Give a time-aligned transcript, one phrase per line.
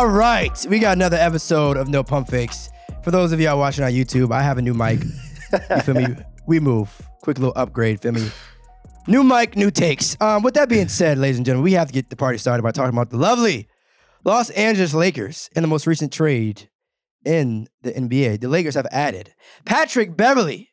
[0.00, 2.70] All right, we got another episode of No Pump Fakes.
[3.04, 5.02] For those of y'all watching on YouTube, I have a new mic.
[5.52, 6.16] You feel me?
[6.46, 6.90] We move.
[7.20, 8.30] Quick little upgrade, feel me?
[9.06, 10.16] New mic, new takes.
[10.18, 12.62] Um, with that being said, ladies and gentlemen, we have to get the party started
[12.62, 13.68] by talking about the lovely
[14.24, 16.70] Los Angeles Lakers in the most recent trade
[17.26, 18.40] in the NBA.
[18.40, 19.34] The Lakers have added
[19.66, 20.70] Patrick Beverley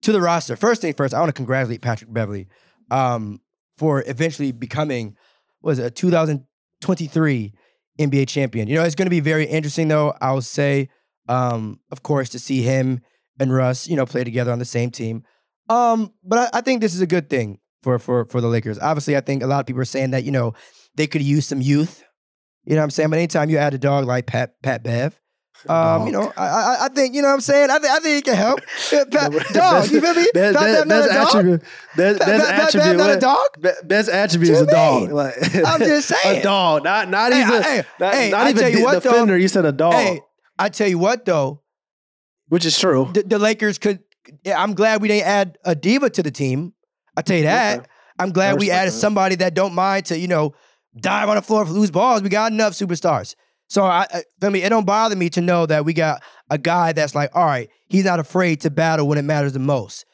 [0.00, 0.56] to the roster.
[0.56, 2.48] First thing first, I want to congratulate Patrick Beverley
[2.90, 3.42] um,
[3.76, 5.18] for eventually becoming,
[5.60, 7.52] what was it, a 2023
[7.98, 8.68] NBA champion.
[8.68, 10.88] You know, it's going to be very interesting, though, I will say,
[11.28, 13.00] um, of course, to see him
[13.38, 15.24] and Russ, you know, play together on the same team.
[15.68, 18.78] Um, but I, I think this is a good thing for for for the Lakers.
[18.78, 20.54] Obviously, I think a lot of people are saying that, you know,
[20.96, 22.04] they could use some youth.
[22.64, 23.10] You know what I'm saying?
[23.10, 25.20] But anytime you add a dog like Pat Pat Bev,
[25.68, 27.70] um, you know, I, I I think you know what I'm saying.
[27.70, 28.60] I think I think it can help.
[28.90, 29.10] Pat,
[29.52, 30.26] dog, you feel me?
[30.34, 31.62] Best, best, best attribute.
[31.96, 32.96] Best, best attribute.
[32.96, 33.48] Not a dog?
[33.84, 35.12] Best attribute is a dog.
[35.12, 36.40] Like, I'm just saying.
[36.40, 36.82] a dog.
[36.84, 39.02] Not not Hey, even I- hey, not, hey, not I even tell you de- what,
[39.02, 39.10] though.
[39.12, 39.38] defender.
[39.38, 40.20] You said a dog, Hey,
[40.58, 41.62] I tell you what though,
[42.48, 43.10] which is true.
[43.14, 44.00] the, the Lakers could.
[44.46, 46.72] I'm glad we didn't add a diva to the team.
[47.16, 47.78] I tell you that.
[47.80, 47.86] Okay.
[48.18, 48.98] I'm glad we added that.
[48.98, 50.54] somebody that don't mind to you know
[50.98, 52.22] dive on the floor for lose balls.
[52.22, 53.34] We got enough superstars.
[53.72, 54.62] So I, I feel me.
[54.62, 57.70] It don't bother me to know that we got a guy that's like, all right,
[57.88, 60.04] he's not afraid to battle when it matters the most.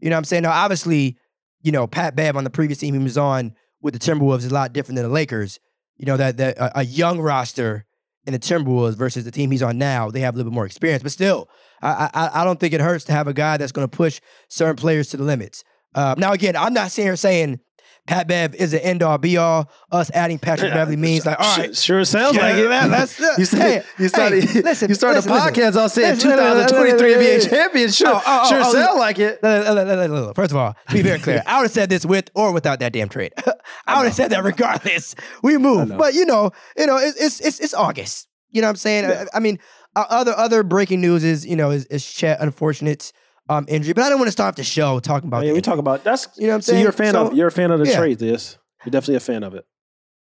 [0.00, 0.42] You know what I'm saying?
[0.42, 1.16] Now, obviously,
[1.62, 4.50] you know Pat Bev on the previous team he was on with the Timberwolves is
[4.50, 5.58] a lot different than the Lakers.
[5.96, 7.86] You know that that a, a young roster
[8.26, 10.66] in the Timberwolves versus the team he's on now, they have a little bit more
[10.66, 11.02] experience.
[11.02, 11.48] But still,
[11.80, 14.20] I I, I don't think it hurts to have a guy that's going to push
[14.50, 15.64] certain players to the limits.
[15.94, 17.60] Uh, now, again, I'm not sitting here saying
[18.06, 19.70] Pat Bev is an end all be all.
[19.90, 22.68] Us adding Patrick Beverley means like, all right, Sure- sounds Yeah, like it.
[22.68, 26.14] man, let's- you said hey, you started hey, listen, you started listen, a podcast saying
[26.14, 27.90] Listen, listen, listen, 2023 listen, NBA champion.
[27.90, 29.40] Sure, Oh, oh, sure oh, sound like it.
[30.34, 32.80] First of all, to be very clear, I would have said this with or without
[32.80, 33.32] that damn trade.
[33.86, 35.14] I would have said that regardless.
[35.42, 38.28] We move, but you know, you know, it's it's it's, August.
[38.50, 39.04] You know what I'm saying?
[39.06, 39.58] I, I mean,
[39.96, 43.12] uh, other other breaking news is you know is, is Chet unfortunate
[43.48, 45.38] um injury, but I don't want to start off the show talking about.
[45.38, 46.28] Oh, yeah, the we talk about that's.
[46.36, 46.82] You know what I'm So saying?
[46.82, 47.96] you're a fan So- of you're a fan of the yeah.
[47.98, 48.18] trade.
[48.18, 49.64] This you're definitely a fan of it.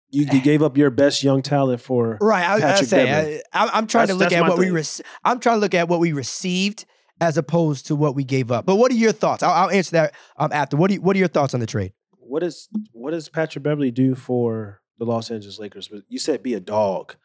[0.10, 3.70] You, you gave up your best young talent for Right, I, Patrick I say I,
[3.74, 4.66] I'm trying to look at my what we.
[4.66, 4.74] thing.
[4.76, 6.86] Rec- I'm trying to look at what we received
[7.22, 8.66] as opposed to what we gave up.
[8.66, 9.44] But what are your thoughts?
[9.44, 10.76] I'll, I'll answer that um, after.
[10.78, 11.94] What do you, What are your thoughts on the trade?
[12.26, 15.88] what is what does Patrick Beverley do for the Los Angeles Lakers?
[15.90, 17.16] But You said be a dog.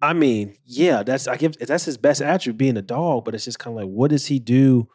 [0.00, 3.44] I mean, yeah, that's I give that's his best attribute being a dog, but it's
[3.44, 4.88] just kind of like what does he do?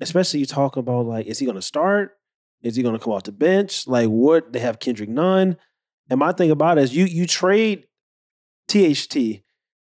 [0.00, 2.16] Especially you talk about like, is he gonna start?
[2.62, 3.86] Is he gonna come off the bench?
[3.86, 5.56] Like what they have Kendrick Nunn.
[6.08, 7.86] And my thing about it is you you trade
[8.68, 9.42] THT.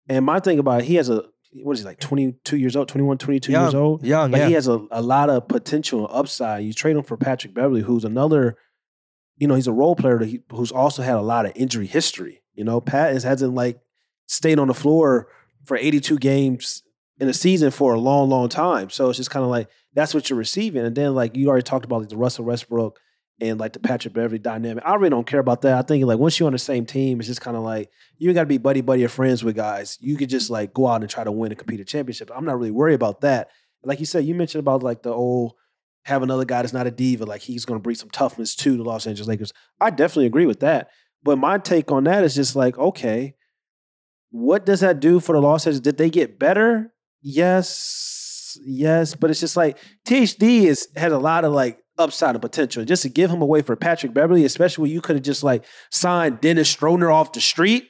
[0.08, 2.88] And my thing about it, he has a what is he like 22 years old,
[2.88, 4.04] 21, 22 years old?
[4.04, 6.64] young, Like he has a, a lot of potential and upside.
[6.64, 8.56] You trade him for Patrick Beverley, who's another,
[9.36, 12.42] you know, he's a role player he, who's also had a lot of injury history.
[12.54, 13.80] You know, Pat is, hasn't like
[14.26, 15.28] stayed on the floor
[15.64, 16.82] for 82 games
[17.20, 18.90] in a season for a long, long time.
[18.90, 20.84] So it's just kind of like that's what you're receiving.
[20.84, 22.98] And then like you already talked about like the Russell Westbrook
[23.40, 24.82] and like the Patrick Beverley dynamic.
[24.86, 25.78] I really don't care about that.
[25.78, 28.28] I think like once you're on the same team, it's just kind of like you
[28.28, 29.98] ain't got to be buddy buddy or friends with guys.
[30.00, 32.30] You could just like go out and try to win and compete a championship.
[32.34, 33.50] I'm not really worried about that.
[33.84, 35.54] Like you said, you mentioned about like the old
[36.04, 38.76] have another guy that's not a diva, like he's going to bring some toughness to
[38.76, 39.52] the Los Angeles Lakers.
[39.80, 40.88] I definitely agree with that.
[41.22, 43.34] But my take on that is just like, okay,
[44.30, 45.80] what does that do for the Los Angeles?
[45.80, 46.94] Did they get better?
[47.22, 49.14] Yes, yes.
[49.14, 52.84] But it's just like THT is had a lot of like upside and potential.
[52.84, 55.64] Just to give him away for Patrick Beverley, especially when you could have just like
[55.90, 57.88] signed Dennis Schroder off the street,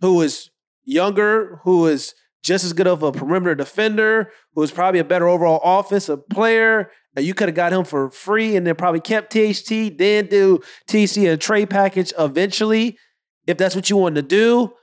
[0.00, 0.50] who is
[0.84, 5.28] younger, who is just as good of a perimeter defender, who is probably a better
[5.28, 6.90] overall offensive player.
[7.16, 10.60] And you could have got him for free and then probably kept THT, then do
[10.88, 12.98] TC a trade package eventually,
[13.46, 14.74] if that's what you wanted to do.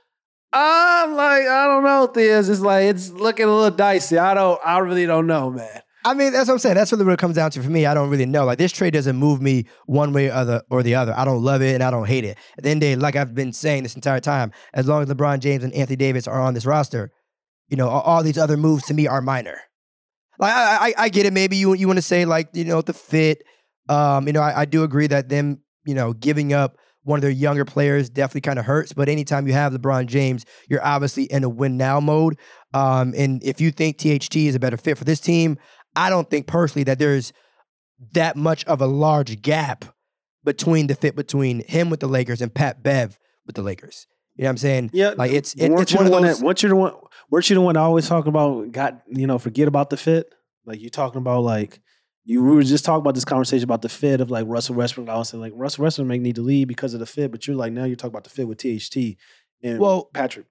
[0.52, 2.48] I'm like, I don't know, Thiz.
[2.48, 4.18] It's like it's looking a little dicey.
[4.18, 5.82] I don't, I really don't know, man.
[6.04, 6.74] I mean, that's what I'm saying.
[6.74, 7.86] That's really what it comes down to for me.
[7.86, 8.44] I don't really know.
[8.44, 11.14] Like this trade doesn't move me one way or other or the other.
[11.16, 12.36] I don't love it and I don't hate it.
[12.58, 15.02] At the end of the day, like I've been saying this entire time, as long
[15.02, 17.12] as LeBron James and Anthony Davis are on this roster,
[17.68, 19.58] you know, all, all these other moves to me are minor.
[20.38, 21.32] Like I, I, I get it.
[21.32, 23.44] Maybe you you want to say like you know the fit.
[23.88, 27.22] Um, you know, I, I do agree that them you know giving up one of
[27.22, 28.92] their younger players definitely kind of hurts.
[28.92, 32.38] But anytime you have LeBron James, you're obviously in a win now mode.
[32.74, 35.58] Um, and if you think THT is a better fit for this team,
[35.96, 37.32] I don't think personally that there's
[38.12, 39.84] that much of a large gap
[40.44, 44.06] between the fit between him with the Lakers and Pat Bev with the Lakers.
[44.36, 44.90] You know what I'm saying?
[44.92, 46.38] Yeah, Like it's it, it's one the of one those.
[46.38, 46.94] that weren't you the one
[47.30, 50.26] weren't you the one always talking about got you know forget about the fit
[50.64, 51.80] like you're talking about like
[52.24, 55.08] you we were just talking about this conversation about the fit of like Russell Westbrook
[55.08, 57.46] I was saying like Russell Westbrook may need to leave because of the fit but
[57.46, 59.18] you're like now you're talking about the fit with THT
[59.62, 60.46] and Well, Patrick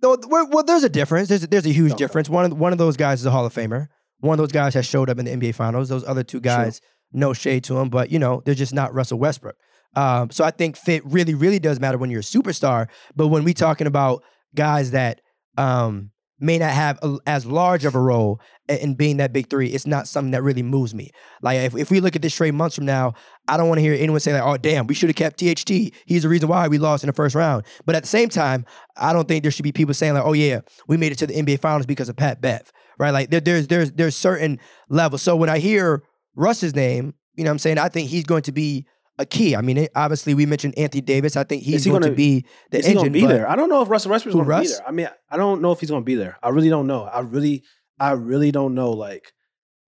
[0.00, 1.28] though, well, there's a difference.
[1.28, 2.28] There's there's a huge difference.
[2.28, 3.88] One of one of those guys is a Hall of Famer.
[4.20, 5.88] One of those guys has showed up in the NBA Finals.
[5.88, 6.80] Those other two guys,
[7.12, 9.56] no shade to them, but you know they're just not Russell Westbrook.
[9.96, 12.88] Um, so I think fit really, really does matter when you're a superstar.
[13.16, 14.22] But when we talking about
[14.54, 15.20] guys that
[15.56, 19.48] um, may not have a, as large of a role in, in being that big
[19.50, 21.10] three, it's not something that really moves me.
[21.42, 23.14] Like if, if we look at this trade months from now,
[23.48, 25.92] I don't want to hear anyone say like, "Oh, damn, we should have kept THT.
[26.04, 28.66] He's the reason why we lost in the first round." But at the same time,
[28.96, 31.26] I don't think there should be people saying like, "Oh yeah, we made it to
[31.26, 33.10] the NBA Finals because of Pat Bev." Right?
[33.10, 34.58] Like there, there's there's there's certain
[34.88, 35.22] levels.
[35.22, 36.02] So when I hear
[36.34, 38.86] Russ's name, you know, what I'm saying I think he's going to be
[39.18, 39.56] a key.
[39.56, 41.36] I mean, it, obviously we mentioned Anthony Davis.
[41.36, 42.94] I think he's he going to be the engine.
[42.94, 43.48] gonna be there?
[43.48, 44.88] I don't know if Russell Westbrook's Who, gonna be there.
[44.88, 46.38] I mean, I don't know if he's gonna be there.
[46.42, 47.04] I really don't know.
[47.04, 47.64] I really,
[47.98, 48.90] I really don't know.
[48.90, 49.32] Like,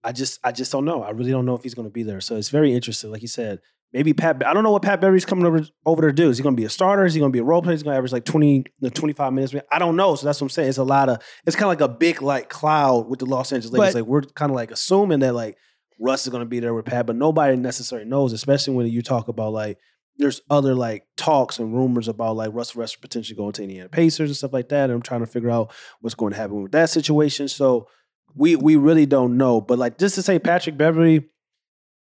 [0.02, 1.02] I just, I just don't know.
[1.02, 2.20] I really don't know if he's gonna be there.
[2.20, 3.10] So it's very interesting.
[3.12, 3.60] Like you said,
[3.92, 4.44] maybe Pat.
[4.44, 6.28] I don't know what Pat Beverley's coming over over to do.
[6.30, 7.04] Is he gonna be a starter?
[7.04, 7.74] Is he gonna be a role player?
[7.74, 9.54] Is he gonna average like twenty to twenty five minutes?
[9.70, 10.14] I don't know.
[10.16, 10.70] So that's what I'm saying.
[10.70, 11.22] It's a lot of.
[11.46, 13.94] It's kind of like a big like cloud with the Los Angeles Lakers.
[13.94, 15.56] But- like we're kind of like assuming that like
[16.00, 18.32] Russ is gonna be there with Pat, but nobody necessarily knows.
[18.32, 19.78] Especially when you talk about like
[20.16, 24.30] there's other like talks and rumors about like Russell Westbrook potentially going to Indiana Pacers
[24.30, 24.84] and stuff like that.
[24.84, 27.48] And I'm trying to figure out what's going to happen with that situation.
[27.48, 27.88] So
[28.34, 29.60] we we really don't know.
[29.60, 31.28] But like just to say Patrick Beverley,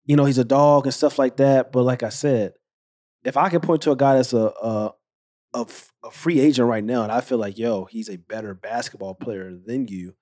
[0.05, 1.71] you know, he's a dog and stuff like that.
[1.71, 2.53] But like I said,
[3.23, 4.91] if I can point to a guy that's a
[6.11, 9.87] free agent right now, and I feel like yo, he's a better basketball player than
[9.87, 10.15] you.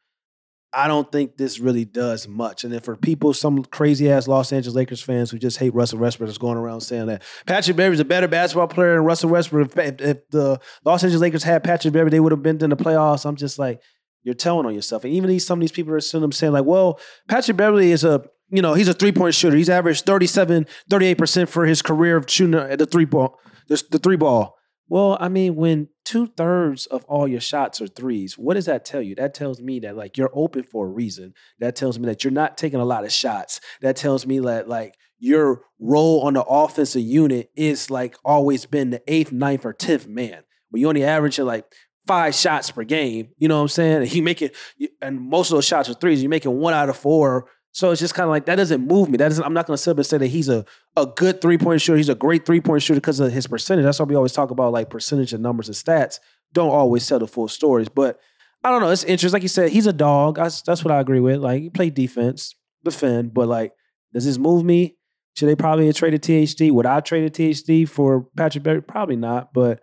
[0.73, 2.63] I don't think this really does much.
[2.63, 5.99] And then for people, some crazy ass Los Angeles Lakers fans who just hate Russell
[5.99, 9.77] Westbrook is going around saying that Patrick Beverley's a better basketball player than Russell Westbrook.
[9.77, 12.75] If, if, the Los Angeles Lakers had Patrick Beverley, they would have been in the
[12.75, 13.25] playoffs.
[13.25, 13.81] I'm just like,
[14.23, 15.05] you're telling on yourself.
[15.05, 16.99] And even these some of these people are sitting them saying like, well,
[17.29, 19.55] Patrick Beverley is a you know he's a three point shooter.
[19.55, 23.81] He's averaged 37, 38 percent for his career of shooting at the three ball, the,
[23.89, 24.57] the three ball.
[24.89, 28.85] Well, I mean, when two thirds of all your shots are threes, what does that
[28.85, 29.13] tell you?
[29.15, 31.33] That tells me that like you're open for a reason.
[31.59, 33.59] That tells me that you're not taking a lot of shots.
[33.81, 38.91] That tells me that like your role on the offensive unit is like always been
[38.91, 40.43] the eighth, ninth, or tenth man.
[40.69, 41.65] When you only average like
[42.05, 44.03] five shots per game, you know what I'm saying?
[44.03, 44.55] And you make it,
[45.01, 46.23] and most of those shots are threes.
[46.23, 47.49] You're making one out of four.
[47.77, 49.17] So it's just kind of like that doesn't move me.
[49.17, 49.45] That doesn't.
[49.45, 50.65] I'm not going to sit up and say that he's a
[50.95, 51.95] a good three point shooter.
[51.95, 53.85] He's a great three point shooter because of his percentage.
[53.85, 56.19] That's why we always talk about like percentage and numbers and stats.
[56.53, 58.19] Don't always tell the full stories, but
[58.63, 58.89] I don't know.
[58.89, 59.35] It's interesting.
[59.35, 60.37] Like you said, he's a dog.
[60.37, 61.37] That's that's what I agree with.
[61.37, 63.73] Like he played defense, defend, but like,
[64.11, 64.97] does this move me?
[65.35, 66.73] Should they probably have traded THT?
[66.73, 68.81] Would I trade a THT for Patrick Berry?
[68.81, 69.81] Probably not, but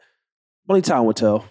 [0.69, 1.44] only time will tell.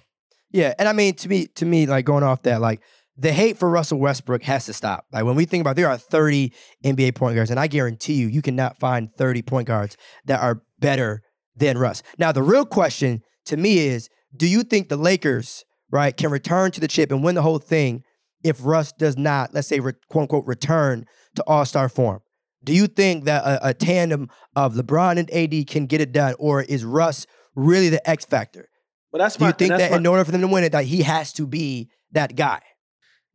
[0.51, 2.81] Yeah, and I mean to me, to me, like going off that, like
[3.17, 5.05] the hate for Russell Westbrook has to stop.
[5.11, 6.51] Like when we think about, there are 30
[6.83, 10.63] NBA point guards, and I guarantee you, you cannot find 30 point guards that are
[10.79, 11.21] better
[11.55, 12.01] than Russ.
[12.17, 16.71] Now, the real question to me is, do you think the Lakers, right, can return
[16.71, 18.03] to the chip and win the whole thing
[18.43, 21.05] if Russ does not, let's say, re- quote unquote, return
[21.35, 22.21] to All Star form?
[22.63, 26.33] Do you think that a, a tandem of LeBron and AD can get it done,
[26.39, 28.69] or is Russ really the X factor?
[29.11, 30.71] But that's Do my you think that my, in order for them to win it,
[30.71, 32.61] that he has to be that guy?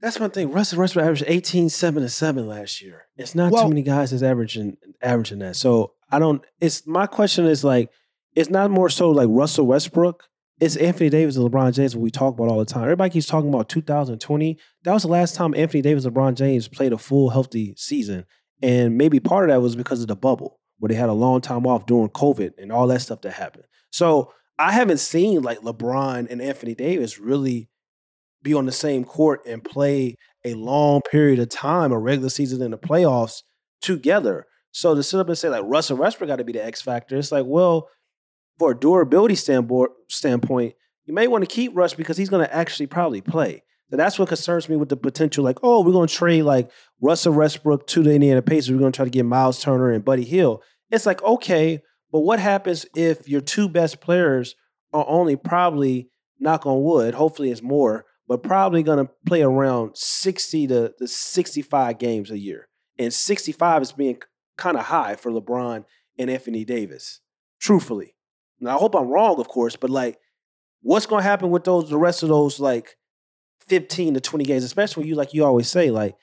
[0.00, 0.52] That's my thing.
[0.52, 3.06] Russell Westbrook averaged 18, 7, and 7 last year.
[3.16, 5.56] It's not Well- too many guys that's averaging averaging that.
[5.56, 7.90] So I don't it's my question is like,
[8.34, 10.24] it's not more so like Russell Westbrook.
[10.60, 12.82] It's Anthony Davis and LeBron James what we talk about all the time.
[12.82, 14.58] Everybody keeps talking about 2020.
[14.84, 18.24] That was the last time Anthony Davis and LeBron James played a full healthy season.
[18.60, 21.40] And maybe part of that was because of the bubble, where they had a long
[21.40, 23.64] time off during COVID and all that stuff that happened.
[23.90, 27.68] So I haven't seen like LeBron and Anthony Davis really
[28.42, 32.62] be on the same court and play a long period of time, a regular season
[32.62, 33.42] and the playoffs
[33.80, 34.46] together.
[34.70, 37.16] So to sit up and say like Russell Westbrook got to be the X factor,
[37.16, 37.88] it's like, well,
[38.58, 40.74] for a durability standpoint, standpoint,
[41.06, 43.62] you may want to keep Russ because he's going to actually probably play.
[43.90, 45.42] So that's what concerns me with the potential.
[45.42, 48.70] Like, oh, we're going to trade like Russell Westbrook to the Indiana Pacers.
[48.70, 50.62] We're going to try to get Miles Turner and Buddy Hield.
[50.90, 51.80] It's like, okay,
[52.12, 54.54] but what happens if your two best players
[54.92, 59.96] are only probably, knock on wood, hopefully it's more, but probably going to play around
[59.96, 62.68] 60 to, to 65 games a year.
[62.98, 64.20] And 65 is being
[64.56, 65.84] kind of high for LeBron
[66.18, 67.20] and Anthony Davis,
[67.58, 68.14] truthfully.
[68.60, 70.18] Now, I hope I'm wrong, of course, but like,
[70.82, 72.96] what's going to happen with those, the rest of those, like,
[73.68, 76.14] 15 to 20 games, especially you, like you always say, like,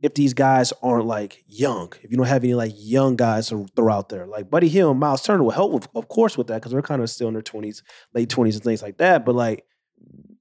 [0.00, 3.66] if these guys aren't like young, if you don't have any like young guys to
[3.74, 6.46] throw out there, like Buddy Hield and Miles Turner will help, with, of course, with
[6.46, 7.82] that because they're kind of still in their 20s,
[8.14, 9.24] late 20s, and things like that.
[9.24, 9.64] But like,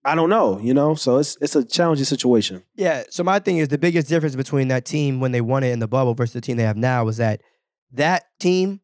[0.08, 2.64] I don't know, you know, so it's it's a challenging situation.
[2.76, 3.04] Yeah.
[3.10, 5.80] So my thing is the biggest difference between that team when they won it in
[5.80, 7.42] the bubble versus the team they have now was that
[7.92, 8.80] that team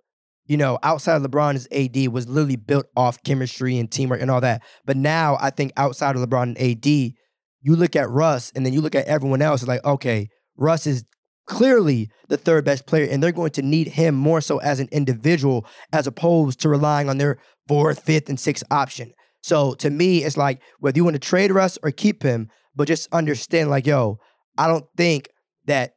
[0.46, 4.30] you know, outside of LeBron as AD was literally built off chemistry and teamwork and
[4.30, 4.62] all that.
[4.86, 8.74] But now I think outside of LeBron and AD, you look at Russ and then
[8.74, 10.28] you look at everyone else, it's like, okay,
[10.58, 11.06] Russ is
[11.46, 14.90] clearly the third best player, and they're going to need him more so as an
[14.92, 17.38] individual as opposed to relying on their
[17.68, 19.14] fourth, fifth, and sixth option.
[19.44, 22.88] So to me, it's like whether you want to trade Russ or keep him, but
[22.88, 24.18] just understand, like, yo,
[24.58, 25.30] I don't think
[25.66, 25.96] that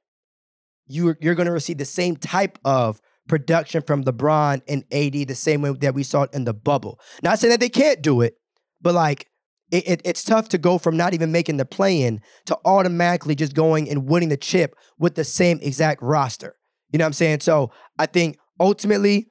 [0.88, 5.34] you're you're going to receive the same type of production from LeBron and AD the
[5.34, 7.00] same way that we saw it in the bubble.
[7.22, 8.34] Not saying that they can't do it,
[8.80, 9.28] but like
[9.70, 13.34] it, it, it's tough to go from not even making the play in to automatically
[13.34, 16.56] just going and winning the chip with the same exact roster.
[16.92, 17.40] You know what I'm saying?
[17.40, 19.28] So I think ultimately,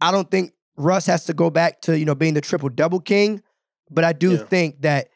[0.00, 3.00] I don't think Russ has to go back to you know being the triple double
[3.00, 3.42] king,
[3.90, 4.44] but I do Yeah.
[4.46, 5.08] think that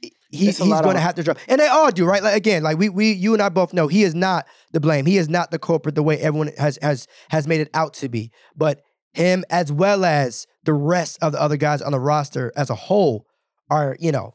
[0.00, 2.22] he, he's It's a lot going to have to drop, and they all do, right?
[2.22, 5.06] Like again, like we we you and I both know he is not the blame.
[5.06, 8.08] He is not the culprit the way everyone has has has made it out to
[8.08, 8.30] be.
[8.56, 8.80] But
[9.12, 12.74] him as well as the rest of the other guys on the roster as a
[12.74, 13.26] whole
[13.70, 14.34] are you know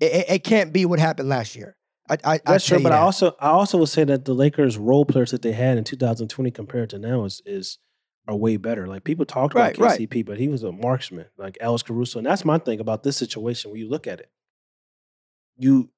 [0.00, 1.76] it, it- can't be what happened last year.
[2.10, 5.04] I, I, That's true, but I also I also would say that the Lakers role
[5.04, 7.78] players that they had in 2020 compared to now is is
[8.28, 8.86] are way better.
[8.86, 10.00] Like people talked about Right, right.
[10.00, 13.16] KCP, but he was a marksman, like Alex Caruso, and that's my thing about this
[13.16, 13.70] situation.
[13.70, 14.30] When you look at it,
[15.56, 15.88] you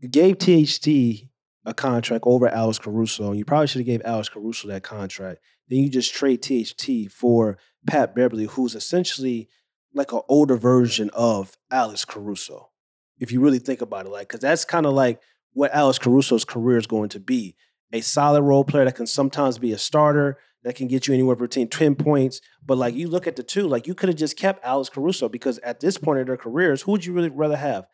[0.00, 1.28] you gave THT
[1.66, 5.40] a contract over Alex Caruso, and you probably should have gave Alex Caruso that contract.
[5.68, 9.48] Then you just trade THT for Pat Beverley, who's essentially
[9.94, 12.70] like an older version of Alex Caruso.
[13.18, 15.20] If you really think about it, like because that's kind of like
[15.52, 17.54] what Alex Caruso's career is going to be.
[17.94, 21.36] A solid role player that can sometimes be a starter, that can get you anywhere
[21.36, 22.40] between 10 points.
[22.64, 25.28] But like you look at the two, like you could have just kept Alex Caruso
[25.28, 27.86] because at this point in their careers, who would you really rather have?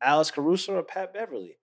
[0.00, 1.58] Alex Caruso or Pat Beverley?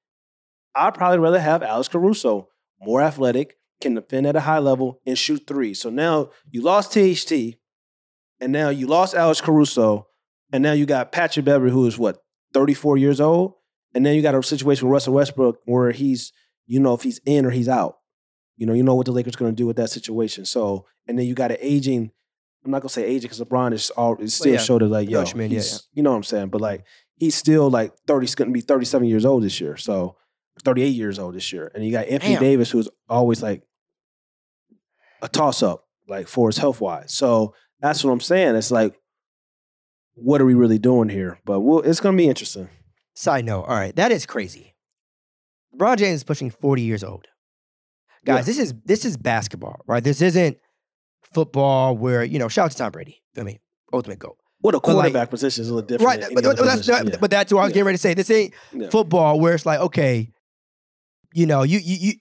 [0.75, 2.49] I'd probably rather have Alex Caruso,
[2.81, 5.73] more athletic, can defend at a high level, and shoot three.
[5.73, 7.57] So now you lost THT,
[8.41, 10.07] and now you lost Alex Caruso,
[10.51, 12.23] and now you got Patrick Beverley, who is what,
[12.53, 13.53] 34 years old?
[13.93, 16.33] And then you got a situation with Russell Westbrook where he's,
[16.67, 17.97] you know, if he's in or he's out.
[18.57, 20.45] You know, you know what the Lakers going to do with that situation.
[20.45, 22.11] So, and then you got an aging.
[22.63, 25.07] I'm not gonna say aging because LeBron is all is still yeah, showed it like
[25.07, 25.77] yo, you mean, yeah, yeah.
[25.93, 26.47] you know what I'm saying.
[26.47, 26.83] But like
[27.15, 28.23] he's still like 30.
[28.23, 29.77] He's gonna be 37 years old this year.
[29.77, 30.15] So
[30.63, 31.71] 38 years old this year.
[31.75, 32.41] And you got Anthony Damn.
[32.41, 33.63] Davis, who's always like
[35.21, 37.13] a toss up, like for his health wise.
[37.13, 38.55] So that's what I'm saying.
[38.55, 38.95] It's like,
[40.13, 41.39] what are we really doing here?
[41.45, 42.69] But we'll, it's gonna be interesting.
[43.13, 44.74] Side note, all right, that is crazy.
[45.77, 47.25] LeBron James is pushing 40 years old.
[48.25, 48.41] Guys, Yeah.
[48.43, 50.03] this is this is basketball, right?
[50.03, 50.57] This isn't
[51.33, 53.21] football where, you know, shout out to Tom Brady.
[53.33, 53.59] Feel me?
[53.93, 54.37] Ultimate goal.
[54.61, 56.21] Well, the But, like- quarterback position is a little different.
[56.23, 56.33] Right.
[56.33, 57.17] But, but that's, that- Yeah.
[57.19, 57.73] but that's what I was Yeah.
[57.75, 58.13] getting ready to say.
[58.13, 58.53] This ain't
[58.89, 60.29] football where it's like, okay,
[61.33, 62.13] you know, you, you you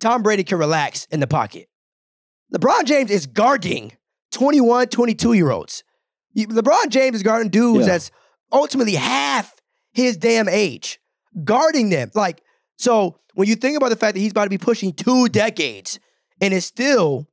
[0.00, 1.68] Tom Brady can relax in the pocket.
[2.52, 3.92] LeBron James is guarding
[4.32, 5.84] 21, 22 year olds.
[6.36, 8.10] LeBron James is guarding dudes that's
[8.50, 9.54] ultimately half
[9.92, 10.98] his damn age,
[11.44, 12.10] guarding them.
[12.14, 12.42] Like,
[12.82, 16.00] so when you think about the fact that he's about to be pushing two decades
[16.40, 17.28] and is still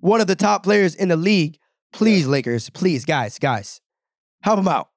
[0.00, 1.56] one of the top players in the league,
[1.92, 3.80] please, Lakers, please, guys, guys,
[4.42, 4.88] help him out.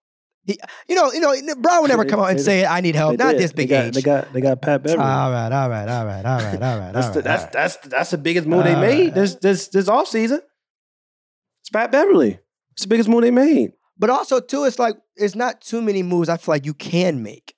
[0.44, 0.58] He,
[0.90, 3.24] you know, you know, Brown would never come out and say, "I need help." They
[3.24, 3.42] Not did.
[3.42, 3.94] this big they got, age.
[3.94, 5.04] They got they got Pat Beverley.
[5.04, 6.92] all right, all right, all right, all right, all right.
[6.94, 7.54] That's all the, right, that's all right.
[7.54, 9.14] that's that's that's the biggest move they made right.
[9.14, 10.42] this this this off season.
[11.62, 12.40] It's Pat Beverley.
[12.72, 13.74] It's the biggest move they made.
[14.00, 17.22] But also too, it's like it's not too many moves I feel like you can
[17.22, 17.54] make.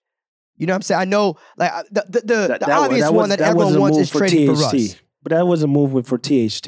[0.58, 1.02] You know what I'm saying?
[1.02, 3.66] I know, like the the, the, That- the that obvious that one that, that everyone
[3.80, 4.74] wasn't wants is trading for THT.
[4.74, 4.96] Russ.
[5.24, 6.68] But that was a move for THT.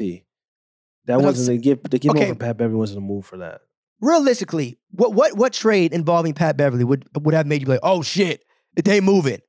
[1.06, 2.24] That But wasn't a give the give okay.
[2.26, 3.60] over Pat Beverley wasn't a move for that.
[4.00, 7.80] Realistically, what what what trade involving Pat Beverley would would have made you be like,
[7.82, 8.42] oh shit,
[8.74, 9.40] they moving?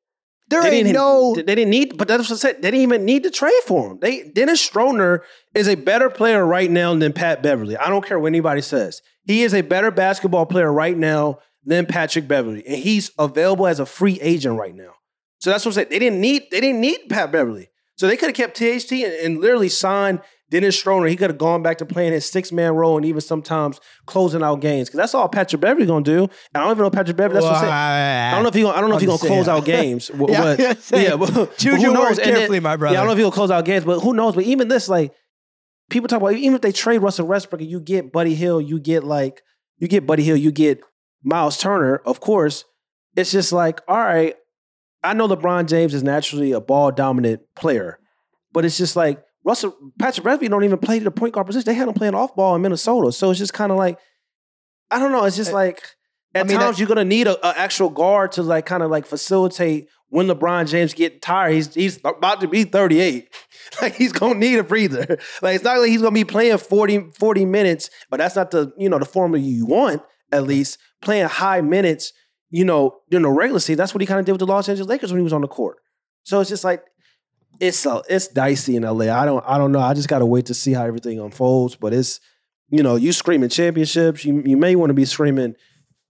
[0.50, 1.36] There They ain't didn't no.
[1.36, 2.62] they didn't need but that's what I said.
[2.62, 4.00] They didn't even need to trade for him.
[4.00, 7.76] They Dennis Schroder is a better player right now than Pat Beverley.
[7.76, 9.02] I don't care what anybody says.
[9.24, 12.66] He is a better basketball player right now than Patrick Beverley.
[12.66, 14.94] And he's available as a free agent right now.
[15.40, 15.88] So that's what I'm saying.
[15.92, 17.70] They didn't need they didn't need Pat Beverley.
[17.98, 21.08] So they could have kept THT and, and literally signed Dennis Schroder.
[21.08, 24.42] He could have gone back to playing his six man role and even sometimes closing
[24.44, 24.88] out games.
[24.88, 26.22] Because that's all Patrick Beverley gonna do.
[26.24, 27.42] And I don't even know Patrick Beverley.
[27.42, 27.74] That's what I'm saying.
[27.74, 30.10] I don't know if he gonna, I don't know if he gonna close out games.
[30.30, 32.04] Yeah, but- yeah, yeah, but, Choose your knows?
[32.04, 32.94] words And then- carefully, my brother.
[32.96, 34.36] Yeah, I don't know if he'll close out games, but who knows?
[34.36, 35.12] But even this, like,
[35.90, 38.80] people talk about even if they trade Russell Westbrook and you get Buddy Hield, you
[38.80, 39.42] get like
[39.80, 40.80] you get Buddy Hield, you get
[41.24, 41.98] Miles Turner.
[42.06, 42.64] Of course,
[43.16, 44.36] it's just like, all right,
[45.04, 48.00] I know LeBron James is naturally a ball dominant player,
[48.52, 51.66] but it's just like Russell Patrick Beverley don't even play the point guard position.
[51.66, 53.98] They had him playing off ball in Minnesota, so it's just kind of like
[54.92, 55.26] I don't know.
[55.26, 55.82] It's just Uh, like.
[56.36, 58.84] at I mean, times that- you're gonna need a, a actual guard to like kind
[58.84, 61.54] of like facilitate when LeBron James get tired.
[61.54, 63.28] He's he's about to be 38.
[63.82, 65.18] like he's gonna need a breather.
[65.42, 68.72] Like it's not like he's gonna be playing 40, 40 minutes, but that's not the
[68.78, 70.02] you know the formula you want.
[70.32, 72.12] At least playing high minutes,
[72.50, 73.78] you know, during the regular season.
[73.78, 75.42] That's what he kind of did with the Los Angeles Lakers when he was on
[75.42, 75.78] the court.
[76.24, 76.84] So it's just like
[77.60, 79.06] it's uh, it's dicey in LA.
[79.06, 79.80] I don't I don't know.
[79.80, 81.76] I just gotta wait to see how everything unfolds.
[81.76, 82.20] But it's
[82.70, 84.26] you know you screaming championships.
[84.26, 85.56] You you may want to be screaming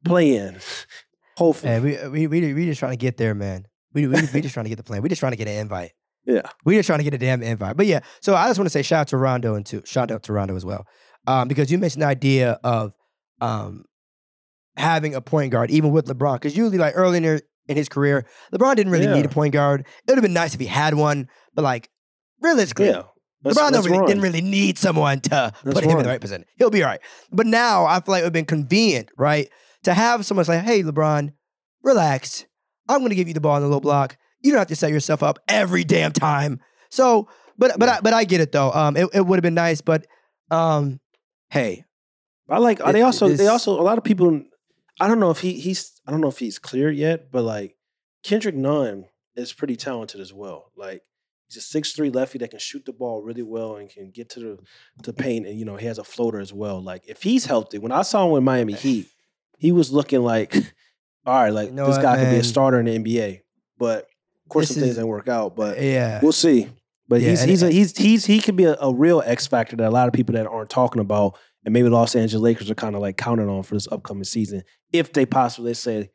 [0.04, 0.58] playing.
[1.38, 3.68] Hopefully, Man, we, we we we just trying to get there, man.
[3.94, 5.04] We we, we just trying to get the plan.
[5.04, 5.92] We just trying to get an invite.
[6.26, 6.42] yeah.
[6.66, 7.78] We just trying to get a damn invite.
[7.78, 10.10] But yeah, so I just want to say shout out to Rondo and to shout
[10.10, 10.88] out to Rondo as well,
[11.28, 12.94] um, because you mentioned the idea of
[13.40, 13.86] um,
[14.78, 17.26] having a point guard, even with LeBron, because usually like early in,
[17.68, 19.16] in his career, LeBron didn't really Yeah.
[19.16, 19.82] need a point guard.
[19.82, 21.90] It would have been nice if he had one, but like
[22.42, 23.04] realistically, Yeah.
[23.46, 26.44] LeBron really, didn't really need someone to put him in the right position.
[26.58, 27.00] He'll be all right.
[27.32, 29.50] But now I feel like it would have been convenient, right?
[29.84, 31.32] To have someone say, hey, LeBron,
[31.84, 32.46] relax.
[32.90, 34.18] I'm going to give you the ball in the low block.
[34.42, 36.60] You don't have to set yourself up every damn time.
[36.90, 38.72] So, but but I, but I get it though.
[38.72, 40.06] Um, it, it would have been nice, but
[40.52, 41.00] um,
[41.50, 41.86] hey,
[42.50, 42.80] I like.
[42.80, 43.28] It- they also.
[43.30, 43.80] this- They also.
[43.80, 44.42] A lot of people.
[45.00, 45.54] I don't know if he.
[45.54, 46.00] He's.
[46.08, 47.76] I don't know if he's cleared yet, but like
[48.24, 50.72] Kendrick Nunn is pretty talented as well.
[50.76, 51.04] Like
[51.48, 54.30] he's a six three lefty that can shoot the ball really well and can get
[54.32, 54.60] to the
[55.04, 56.82] to paint, and you know he has a floater as well.
[56.82, 59.08] Like if he's healthy, when I saw him with Miami Heat,
[59.58, 60.56] he was looking like,
[61.26, 62.40] all right, like You know this what, guy could be man?
[62.40, 63.42] a starter in the NBA.
[63.78, 64.00] But
[64.46, 65.56] of course, This some things is- didn't work out.
[65.56, 66.70] But yeah, We'll see.
[67.10, 69.46] But Yeah, he's and- he's a, he's he's he could be a, a real X
[69.48, 71.38] factor that a lot of people that aren't talking about,
[71.68, 74.64] and maybe Los Angeles Lakers are kind of like counting on for this upcoming season
[74.94, 76.12] if they possibly say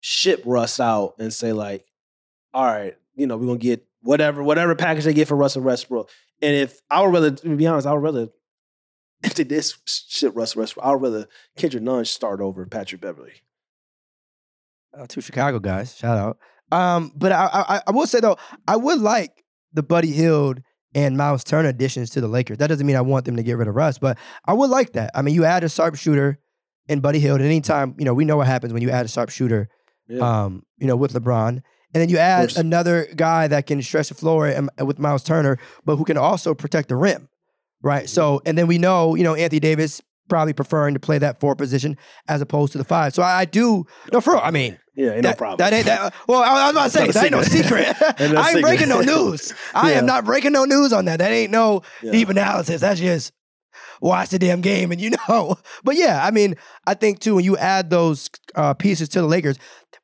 [0.00, 1.86] ship Russ out and say like,
[2.52, 6.10] all right, you know, we're gonna get whatever whatever package they get for Russell Westbrook.
[6.42, 8.30] And if I would rather, to be honest, I would rather
[9.22, 13.34] if they did ship Russell Westbrook, I would rather Kendrick Nunn start over Patrick Beverley.
[14.98, 15.96] uh, two Chicago guys.
[15.96, 16.38] Shout out.
[16.72, 20.62] Um, but I, I I will say though, I would like the Buddy Hield
[20.96, 22.56] and Miles Turner additions to the Lakers.
[22.56, 24.94] That doesn't mean I want them to get rid of Russ, but I would like
[24.94, 25.10] that.
[25.14, 26.38] I mean, you add a sharpshooter
[26.88, 27.42] in Buddy Hield.
[27.42, 29.68] any time, you know, we know what happens when you add a sharpshooter.
[30.08, 30.20] Yeah.
[30.20, 34.14] Um, you know, with LeBron, and then you add another guy that can stretch the
[34.14, 37.28] floor and, with Miles Turner, but who can also protect the rim,
[37.82, 38.08] right?
[38.08, 41.56] So, and then we know, you know, Anthony Davis probably preferring to play that four
[41.56, 41.96] position
[42.28, 43.14] as opposed to the five.
[43.14, 43.84] So I, I do.
[44.12, 44.42] No, for real.
[44.44, 45.58] I mean, yeah, ain't that, no problem.
[45.58, 46.14] That ain't that.
[46.26, 47.86] Well, I, I was about to say that ain't no secret.
[48.20, 48.62] Ain't no I ain't secret.
[48.62, 49.52] breaking no news.
[49.74, 49.98] I Yeah.
[49.98, 51.18] am not breaking no news on that.
[51.18, 52.12] That ain't no Yeah.
[52.12, 52.80] deep analysis.
[52.80, 53.32] That's just
[54.00, 55.56] watch the damn game and you know.
[55.84, 56.54] But yeah, I mean,
[56.86, 59.58] I think too when you add those uh, pieces to the Lakers,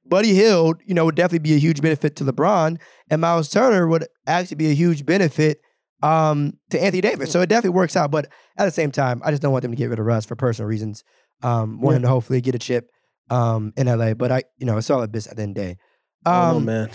[0.05, 2.79] Buddy Hield, you know, would definitely be a huge benefit to LeBron,
[3.11, 5.61] and Miles Turner would actually be a huge benefit
[6.03, 7.31] um, to Anthony Davis.
[7.31, 8.11] So it definitely works out.
[8.11, 8.27] But
[8.59, 10.35] at the same time, I just don't want them to get rid of Russ for
[10.37, 11.05] personal reasons.
[11.43, 11.97] Um, want Yeah.
[11.99, 12.91] him to hopefully get a chip
[13.31, 14.15] um, in LA.
[14.15, 15.79] But I, you know, it's all a business at the end of the day.
[16.25, 16.91] I don't know, Um, man.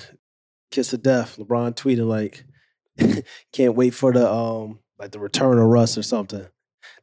[0.71, 1.37] Kiss of death.
[1.37, 2.45] LeBron tweeting like,
[3.53, 6.45] can't wait for the um like the return of Russ or something.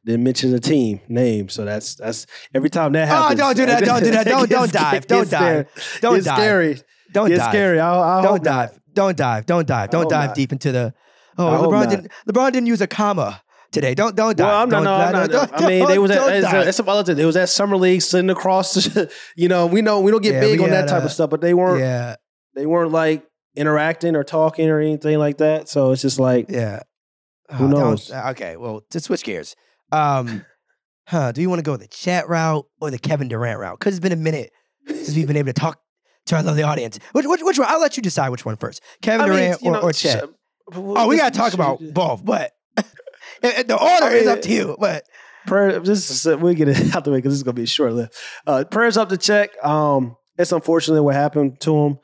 [0.05, 3.39] Didn't mention the team name, so that's that's every time that happens.
[3.39, 5.67] Oh, don't do that, don't do that, don't- don't dive, don't dive,
[6.01, 6.37] don't it's dive.
[6.37, 6.79] scary.
[7.11, 7.49] Don't it's dive.
[7.51, 7.79] scary.
[7.79, 8.71] I, I don't not.
[8.71, 8.79] dive.
[8.93, 9.45] Don't dive.
[9.45, 9.89] Don't dive.
[9.89, 10.35] Don't dive not.
[10.35, 10.93] deep into the.
[11.37, 11.89] Oh, LeBron not.
[11.89, 12.11] didn't.
[12.29, 13.41] LeBron didn't use a comma
[13.75, 13.93] today.
[13.93, 14.47] Don't don't dive.
[14.47, 14.83] Well, I'm not.
[14.83, 15.29] Don't No, I'm not.
[15.51, 16.67] Don't- I mean, they was at, don't it's, dive.
[16.67, 17.15] it's some other thing.
[17.15, 18.89] They was at summer league sitting across.
[19.35, 21.29] You know, we know we don't get Yeah, big on that type uh, of stuff,
[21.29, 21.79] but they weren't.
[21.81, 22.15] Yeah,
[22.55, 23.23] They weren't like
[23.55, 25.69] interacting or talking or anything like that.
[25.69, 26.81] So it's just like, yeah.
[27.53, 28.11] Who Oh, knows?
[28.11, 29.55] Okay, well, to switch gears.
[29.91, 30.43] Um,
[31.07, 31.31] huh?
[31.31, 33.77] Do you want to go the Chet route or the Kevin Durant route?
[33.79, 34.51] Because it's been a minute
[34.87, 35.79] since we've been able to talk
[36.27, 36.97] to our lovely audience.
[37.11, 37.67] Which which which one?
[37.69, 38.81] I'll let you decide which one first.
[39.03, 40.23] Kevin I Durant you or, know, or Chet.
[40.23, 40.27] sh-
[40.73, 42.51] Oh, we gotta talk about both, but
[43.41, 44.75] the order is up to you.
[44.79, 45.05] But
[45.45, 45.79] prayer.
[45.79, 47.93] This is, we'll get it out the way because this is gonna be a short
[47.93, 48.13] lived.
[48.45, 49.51] Uh, prayers up to Chet.
[49.63, 51.99] Um, it's unfortunate what happened to him.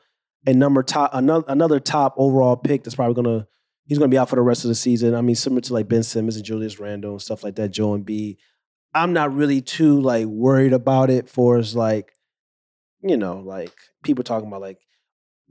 [0.46, 3.46] A number top, another another top overall pick that's probably gonna
[3.86, 5.14] he's gonna be out for the rest of the season.
[5.14, 7.70] I mean, similar to like Ben Simmons and Julius Randle and stuff like that.
[7.70, 8.38] Joel Embiid.
[8.94, 11.28] I'm not really too like worried about it.
[11.28, 12.12] For as like,
[13.02, 14.78] you know, like people talking about like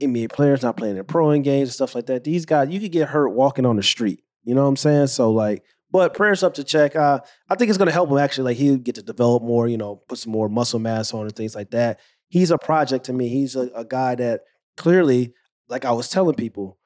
[0.02, 2.24] NBA players not playing in pro in games and stuff like that.
[2.24, 4.22] These guys, you could get hurt walking on the street.
[4.44, 5.06] You know what I'm saying?
[5.06, 6.96] So like, but prayers up to Chet.
[6.96, 8.44] Uh, I think it's gonna help him actually.
[8.44, 9.68] Like he'll get to develop more.
[9.68, 12.00] You know, put some more muscle mass on and things like that.
[12.28, 13.28] He's a project to me.
[13.28, 14.40] He's a, a guy that
[14.78, 15.34] clearly,
[15.68, 16.78] like I was telling people,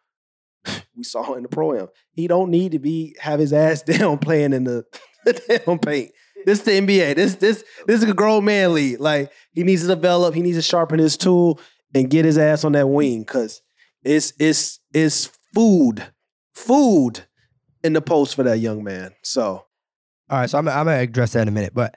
[0.97, 1.87] we saw in the pro am.
[2.12, 4.85] He don't need to be have his ass down playing in the,
[5.25, 6.11] the damn paint.
[6.45, 7.14] This the NBA.
[7.14, 9.01] This this this is a grown man league.
[9.01, 10.35] Like he needs to develop.
[10.35, 11.61] He needs to sharpen his tool
[11.95, 13.62] and get his ass on that wing because
[14.03, 16.12] it's it's it's food,
[16.55, 17.25] food
[17.87, 19.12] in the post for that young man.
[19.22, 19.64] So
[20.29, 21.72] All right, so I'm, I'm gonna address that in a minute.
[21.72, 21.94] But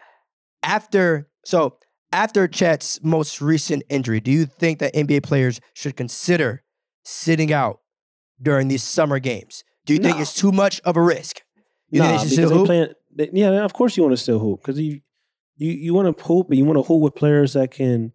[0.64, 1.78] after, so
[2.14, 6.64] after Chet's most recent injury, do you think that NBA players should consider
[7.04, 7.80] sitting out
[8.42, 9.64] during these summer games?
[9.86, 11.42] Do you think it's too much of a risk?
[11.90, 12.66] You nah, think they should because still they hoop?
[12.68, 12.88] playing.
[13.16, 15.02] They, yeah, of course you want to still hoop because you
[15.58, 18.14] you you want to hoop and you want to hoop with players that can,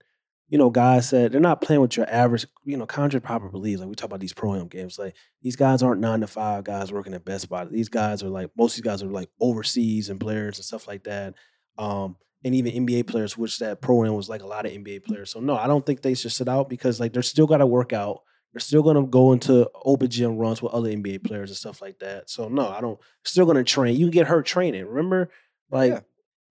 [0.55, 2.47] you know, guys said they're not playing with your average.
[2.64, 5.01] You know, Condre proper believes like we talk about these pro am games.
[5.01, 7.64] Like these guys aren't nine to five guys working at Best Buy.
[7.64, 10.87] These guys are like most of these guys are like overseas and players and stuff
[10.87, 11.35] like that.
[11.77, 12.14] Um,
[12.45, 15.33] and even NBA players, which that pro am was like a lot of NBA players.
[15.33, 17.67] So no, I don't think they should sit out because like they're still got to
[17.67, 18.21] work out.
[18.53, 21.83] They're still going to go into open gym runs with other NBA players and stuff
[21.83, 22.31] like that.
[22.31, 23.01] So no, I don't.
[23.25, 23.97] Still going to train.
[23.97, 24.87] You can get hurt training.
[24.87, 25.31] Remember,
[25.73, 26.01] like Yeah.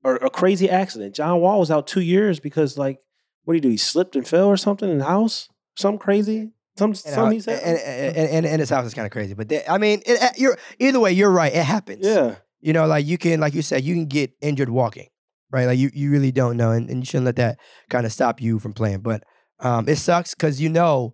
[0.04, 1.16] or a crazy accident.
[1.16, 3.00] John Wall was out two years because like
[3.44, 3.70] what do you do?
[3.70, 5.50] He slipped and fell or something in the house.
[5.76, 6.52] Something crazy.
[6.78, 7.62] Some how- he said.
[7.62, 10.38] and, and, and, and, his house is kind of crazy, but they, I mean, it,
[10.38, 11.12] you're either way.
[11.12, 11.54] You're right.
[11.54, 12.06] It happens.
[12.06, 12.36] yeah.
[12.62, 15.08] You know, like you can, like you said, you can get injured walking,
[15.52, 15.66] right?
[15.66, 18.42] Like you, you really don't know, and, and you shouldn't let that kind of stop
[18.42, 19.02] you from playing.
[19.02, 19.24] But
[19.60, 21.14] um, it sucks because you know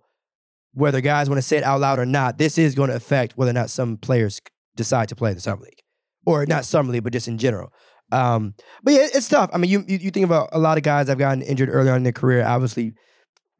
[0.73, 2.37] whether guys want to say it out loud or not.
[2.37, 4.39] This is going to affect whether or not some players
[4.75, 5.81] decide to play the summer league,
[6.25, 7.73] or not summer league, but just in general.
[8.11, 9.49] Um, but yeah, it's tough.
[9.53, 11.97] I mean, you, you think about a lot of guys I've gotten injured early on
[11.97, 12.45] in their career.
[12.45, 12.93] Obviously,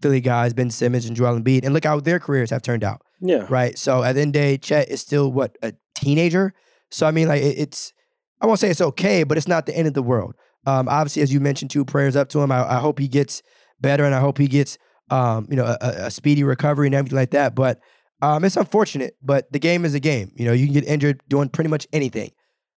[0.01, 3.01] Philly guys, Ben Simmons and Joel Embiid, and look how their careers have turned out
[3.21, 3.45] Yeah.
[3.49, 3.77] right?
[3.77, 6.53] So at the end of the day, Chet is still what a teenager.
[6.89, 7.93] So I mean, like it, it's
[8.41, 10.33] I won't say it's okay, but it's not the end of the world.
[10.65, 12.51] Um, obviously, as you mentioned, two prayers up to him.
[12.51, 13.41] I, I hope he gets
[13.81, 14.77] better, and I hope he gets
[15.11, 17.53] um, you know a, a a speedy recovery and everything like that.
[17.53, 17.79] But
[18.21, 20.31] um, it's unfortunate, but the game is a game.
[20.35, 22.31] You know, you can get injured doing pretty much anything.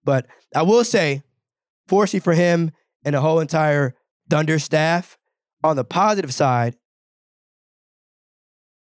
[0.04, 1.22] But I will say,
[1.90, 2.70] fortunately for him
[3.04, 3.94] and the whole entire
[4.30, 5.18] Thunder staff,
[5.64, 6.76] on the positive side,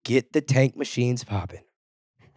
[0.03, 1.63] get the tank machines popping.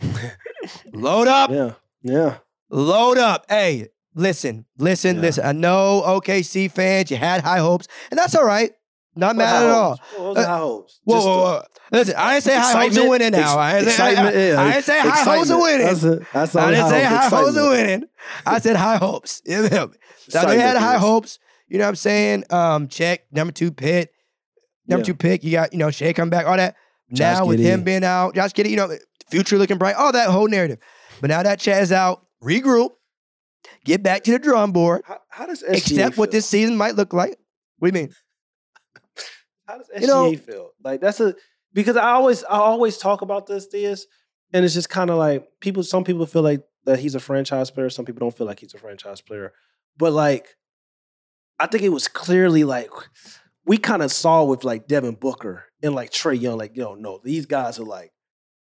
[0.92, 1.72] Load up, Yeah.
[2.02, 2.38] Yeah.
[2.70, 3.46] load up.
[3.48, 5.22] Hey, listen, listen, Yeah.
[5.22, 5.44] listen.
[5.46, 8.70] I know OKC fans, you had high hopes, and that's all right.
[9.16, 9.98] Not mad at all.
[10.16, 11.00] What was Uh, high hopes?
[11.04, 11.62] Whoa, whoa, whoa.
[11.92, 13.58] Listen, I didn't say high hopes of winning now.
[13.58, 14.60] I didn't say, yeah.
[14.60, 15.86] I didn't say high hopes of winning.
[15.86, 16.22] That's, it.
[16.32, 18.04] That's I didn't say high hopes of winning.
[18.46, 19.42] I said high hopes.
[19.44, 19.94] You feel me?
[20.32, 21.38] Now, they had high hopes.
[21.68, 22.44] You know what I'm saying?
[22.50, 24.10] Um, Chet number two pick,
[24.86, 25.06] number Yeah.
[25.06, 25.44] two pick.
[25.44, 26.76] You got you know Shai come back, all that.
[27.12, 28.96] Josh now with him being out, Josh Giddey, you know,
[29.30, 30.78] future looking bright, all that whole narrative.
[31.20, 32.90] But now that Chet's out, regroup,
[33.84, 36.94] get back to the drawing board, How, how does SGA accept what this season might
[36.94, 37.36] look like.
[37.78, 38.14] What do you mean?
[39.70, 40.70] How does SGA You know- feel?
[40.82, 41.34] Like that's a
[41.72, 44.06] because I always I always talk about this this
[44.52, 47.70] and it's just kind of like people some people feel like that he's a franchise
[47.70, 49.52] player, some people don't feel like he's a franchise player.
[49.96, 50.56] But like
[51.58, 52.90] I think it was clearly like
[53.64, 57.20] we kind of saw with like Devin Booker and like Trae Young like yo no,
[57.22, 58.10] these guys are like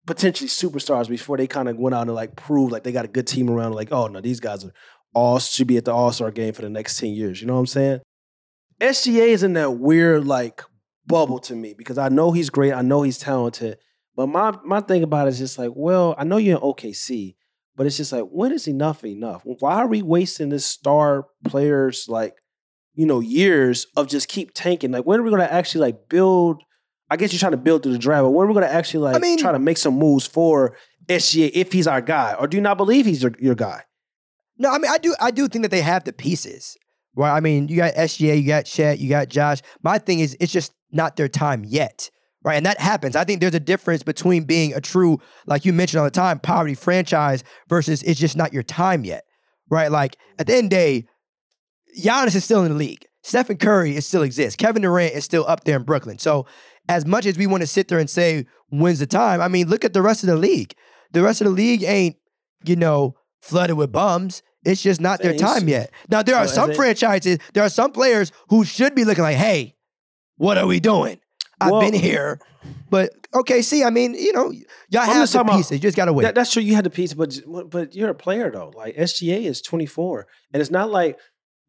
[0.06, 3.10] potentially superstars before they kind of went out and like proved like they got a
[3.10, 4.74] good team around like oh no, these guys are
[5.14, 7.42] all should be at the All-Star game for the next 10 years.
[7.42, 8.00] You know what I'm saying?
[8.80, 10.64] SGA is in that weird like
[11.06, 12.74] bubble to me because I know he's great.
[12.74, 13.78] I know he's talented.
[14.16, 17.36] But my my thing about it is just like, well, I know you're in OKC,
[17.76, 19.42] but it's just like, when is enough enough?
[19.44, 22.36] Why are we wasting this star players like,
[22.94, 24.92] you know, years of just keep tanking?
[24.92, 26.62] Like, when are we gonna actually like build?
[27.10, 29.06] I guess you're trying to build through the draft, but when are we gonna actually
[29.06, 30.76] like I mean, try to make some moves for
[31.08, 32.36] SGA if he's our guy?
[32.38, 33.84] Or do you not believe he's your, your guy?
[34.58, 36.78] No, I mean I do I do think that they have the pieces.
[37.16, 39.60] Well, I mean, you got SGA, you got Chet, you got Josh.
[39.84, 42.10] My thing is it's just not their time yet.
[42.44, 42.56] Right.
[42.56, 43.16] And that happens.
[43.16, 46.40] I think there's a difference between being a true, like you mentioned all the time,
[46.40, 49.26] poverty franchise versus it's just not your time yet.
[49.70, 49.92] Right.
[49.92, 51.06] Like at the end of the day,
[52.00, 53.06] Giannis is still in the league.
[53.22, 54.56] Stephen Curry is still exists.
[54.56, 56.18] Kevin Durant is still up there in Brooklyn.
[56.18, 56.48] So
[56.90, 59.68] as much as we want to sit there and say when's the time, I mean,
[59.68, 60.74] look at the rest of the league.
[61.12, 62.16] The rest of the league ain't,
[62.66, 64.42] you know, flooded with bums.
[64.64, 65.92] It's just not their time yet.
[66.10, 69.24] Now there Oh, are is some franchises, there are some players who should be looking
[69.24, 69.76] like, hey,
[70.38, 71.20] what are we doing?
[71.60, 72.40] I've Well- been here.
[72.92, 74.52] But OKC, I mean, you know,
[74.90, 75.72] y'all I'm have the talking about- pieces.
[75.72, 76.24] You just gotta wait.
[76.24, 76.62] That, that's true.
[76.62, 78.72] You had the piece, but but you're a player though.
[78.76, 81.18] Like SGA is 24, and it's not like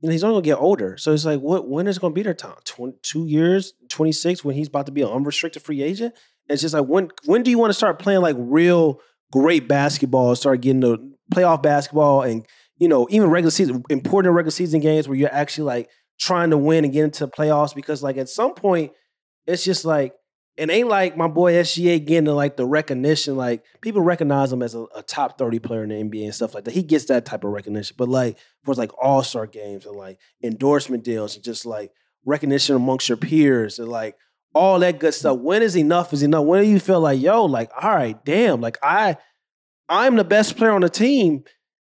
[0.01, 0.97] you know he's only gonna get older.
[0.99, 1.67] So it's like, what?
[1.69, 2.57] When is going to be their time?
[2.65, 6.15] 20, two years, 26, when he's about to be an unrestricted free agent.
[6.49, 9.01] And it's just like when when do you want to start playing like real
[9.33, 10.35] great basketball?
[10.37, 10.99] Start getting the
[11.33, 12.45] playoff basketball, and
[12.83, 16.59] you know even regular season, important regular season games where you're actually like trying to
[16.59, 17.73] win and get into playoffs.
[17.73, 18.91] Because like at some point,
[19.47, 20.15] it's just like
[20.57, 23.37] it ain't like my boy SGA getting to like the recognition.
[23.37, 26.57] Like people recognize him as a, a top 30 player in the NBA and stuff
[26.57, 26.75] like that.
[26.75, 27.95] He gets that type of recognition.
[27.97, 31.93] But like for like all-star games and like endorsement deals and just like
[32.25, 34.17] recognition amongst your peers and like
[34.55, 35.39] all that good stuff.
[35.39, 36.45] When is enough is enough?
[36.47, 39.19] When do you feel like, yo, like, all right, damn, like I
[39.89, 41.45] I'm the best player on the team.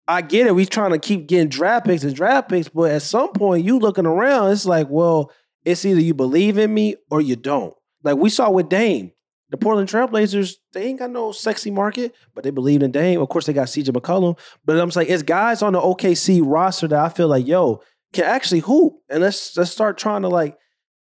[0.08, 0.54] I get it.
[0.54, 3.78] We trying to keep getting draft picks and draft picks, but at some point you
[3.78, 5.30] looking around, it's like, well,
[5.66, 7.74] it's either you believe in me or you don't.
[8.02, 9.12] Like we saw with Dame.
[9.50, 13.20] The Portland Trailblazers, they ain't got no sexy market, but they believe in Dame.
[13.20, 14.38] Of course, they got CJ McCollum.
[14.64, 17.80] But I'm saying it's guys on the OKC roster that I feel like, yo,
[18.12, 18.94] can actually hoop.
[19.08, 20.58] And let's let's start trying to like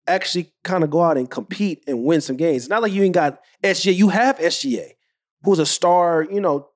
[0.07, 2.63] actually kind of go out and compete and win some games.
[2.63, 3.93] It's not like you ain't got SGA.
[3.95, 4.91] You have SGA,
[5.43, 6.69] who's a star, you know,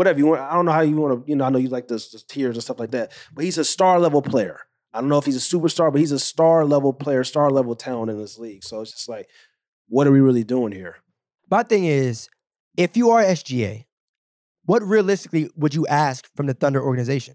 [0.00, 0.40] whatever you want.
[0.40, 2.44] I don't know how you want to, you know, I know you like the, the
[2.46, 4.60] and stuff like that, but he's a star level player.
[4.94, 7.76] I don't know if he's a superstar, but he's a star level player, star level
[7.76, 8.64] talent in this league.
[8.64, 9.28] So it's just like,
[9.88, 10.96] what are we really doing here?
[11.50, 12.30] My thing is,
[12.78, 13.84] if you are SGA,
[14.64, 17.34] what realistically would you ask from the Thunder organization?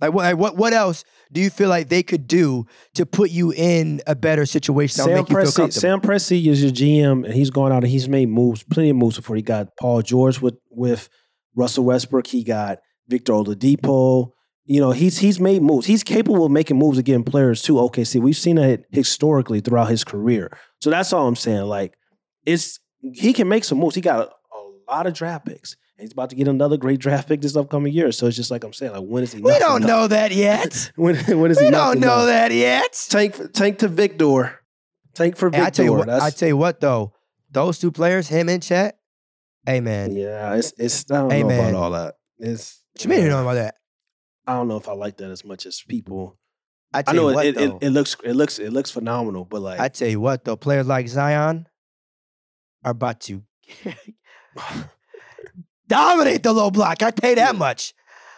[0.00, 3.52] Like what, what, what else do you feel like they could do to put you
[3.52, 4.94] in a better situation?
[4.94, 7.90] Sam make you feel Presti, Sam Presti is your GM, and he's gone out and
[7.90, 9.36] he's made moves, plenty of moves before.
[9.36, 11.08] He got Paul George with with
[11.56, 12.26] Russell Westbrook.
[12.26, 14.30] He got Victor Oladipo.
[14.64, 15.86] You know, he's he's made moves.
[15.86, 17.74] He's capable of making moves against players too.
[17.74, 20.56] OKC, we've seen that historically throughout his career.
[20.80, 21.62] So that's all I'm saying.
[21.62, 21.96] Like,
[22.44, 23.94] it's he can make some moves.
[23.94, 25.76] He got a, a lot of draft picks.
[25.98, 28.12] And he's about to get another great draft pick this upcoming year.
[28.12, 29.42] So it's just like I'm saying, like when is he?
[29.42, 30.92] We don't know that yet.
[30.96, 31.70] when when is we he?
[31.72, 32.92] don't know that yet.
[33.08, 34.60] Tank tank to Victor.
[35.14, 35.66] Tank for Victor.
[35.66, 36.08] I tell you what.
[36.08, 37.14] I tell you what though,
[37.50, 38.96] those two players, him and Chet.
[39.66, 40.14] Hey man.
[40.14, 41.10] Yeah, it's it's.
[41.10, 41.70] I don't hey, know man.
[41.70, 42.14] about all that.
[42.38, 42.80] It's.
[42.92, 43.74] What you mean you know about that?
[44.46, 46.38] I don't know if I like that as much as people.
[46.94, 49.80] I, I know what, it, it, it, looks it looks it looks phenomenal, but like
[49.80, 51.66] I tell you what though, players like Zion
[52.84, 53.42] are about to
[55.88, 57.02] dominate the low block.
[57.02, 57.58] I pay that yeah.
[57.58, 57.94] much.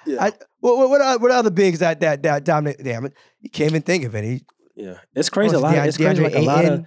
[0.07, 0.25] Yeah.
[0.25, 2.83] I, what, what, are, what uh, are the bigs that that that dominate?
[2.83, 4.43] Damn it, you can't even think of any.
[4.77, 5.55] Yeah, it's crazy.
[5.55, 5.75] A lot.
[5.77, 6.23] it's crazy.
[6.23, 6.87] Like a lot of.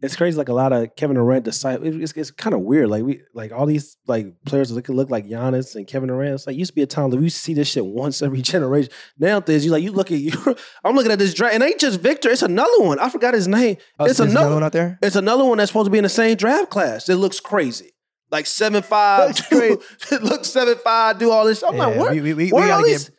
[0.00, 0.38] It's crazy.
[0.38, 1.96] Like a lot of Kevin Durant disciples.
[1.96, 2.88] It's, it's kind of weird.
[2.88, 6.34] Like we like all these like players that look like Giannis and Kevin Durant.
[6.34, 8.22] It's like used to be a time that we used to see this shit once
[8.22, 8.92] every generation.
[9.18, 10.32] Now there's you like you look at you.
[10.84, 12.30] I'm looking at this draft, and ain't just Victor.
[12.30, 13.00] It's another one.
[13.00, 13.76] I forgot his name.
[13.98, 14.98] Oh, it's another, another one out there.
[15.02, 17.08] It's another one that's supposed to be in the same draft class.
[17.08, 17.92] It looks crazy
[18.30, 19.40] like seven five.
[19.52, 21.18] look seven five.
[21.18, 21.62] Do all this.
[21.62, 22.12] I'm yeah, like, what?
[22.12, 23.10] We, we, we, we gotta get.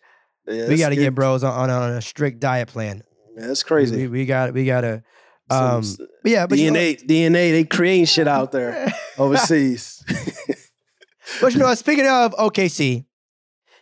[0.48, 3.04] Yeah, we got to get bros on, on, a strict diet plan.
[3.38, 3.96] Yeah, that's crazy.
[3.96, 5.04] We, we got we got to.
[5.52, 10.04] Um, Some, yeah, but DNA you know, DNA they creating shit out there overseas.
[11.42, 13.06] but you know, speaking of OKC,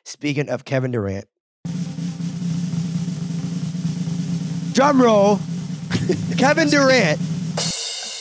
[0.03, 1.25] speaking of Kevin Durant,
[4.73, 5.39] drum roll,
[6.37, 7.19] Kevin Durant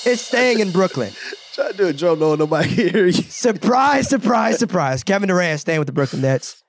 [0.06, 1.12] is staying in Brooklyn.
[1.56, 3.12] Try to do a drum roll, nobody hear you.
[3.12, 5.02] Surprise, surprise, surprise.
[5.02, 6.62] Kevin Durant staying with the Brooklyn Nets.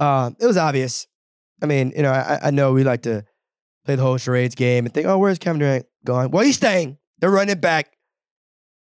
[0.00, 1.06] Um, it was obvious.
[1.62, 3.24] I mean, you know, I, I know we like to
[3.84, 6.32] play the whole charades game and think, oh, where's Kevin Durant going?
[6.32, 6.98] Well, he's staying.
[7.20, 7.96] They're running back.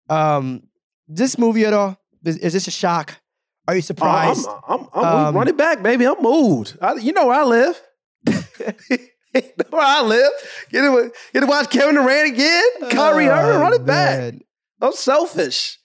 [0.08, 0.68] Um,
[1.08, 1.98] this movie at all?
[2.24, 3.20] Is, is this a shock?
[3.68, 4.48] Are you surprised?
[4.48, 6.06] Uh, I'm, I'm, I'm um, running back, baby.
[6.06, 6.78] I'm moved.
[6.80, 7.82] I, you know where I live.
[8.28, 10.32] where I live.
[10.70, 12.92] Get to, get to watch Kevin Durant again.
[12.92, 14.36] Kyrie oh, Irving, run it back.
[14.82, 15.80] I'm selfish.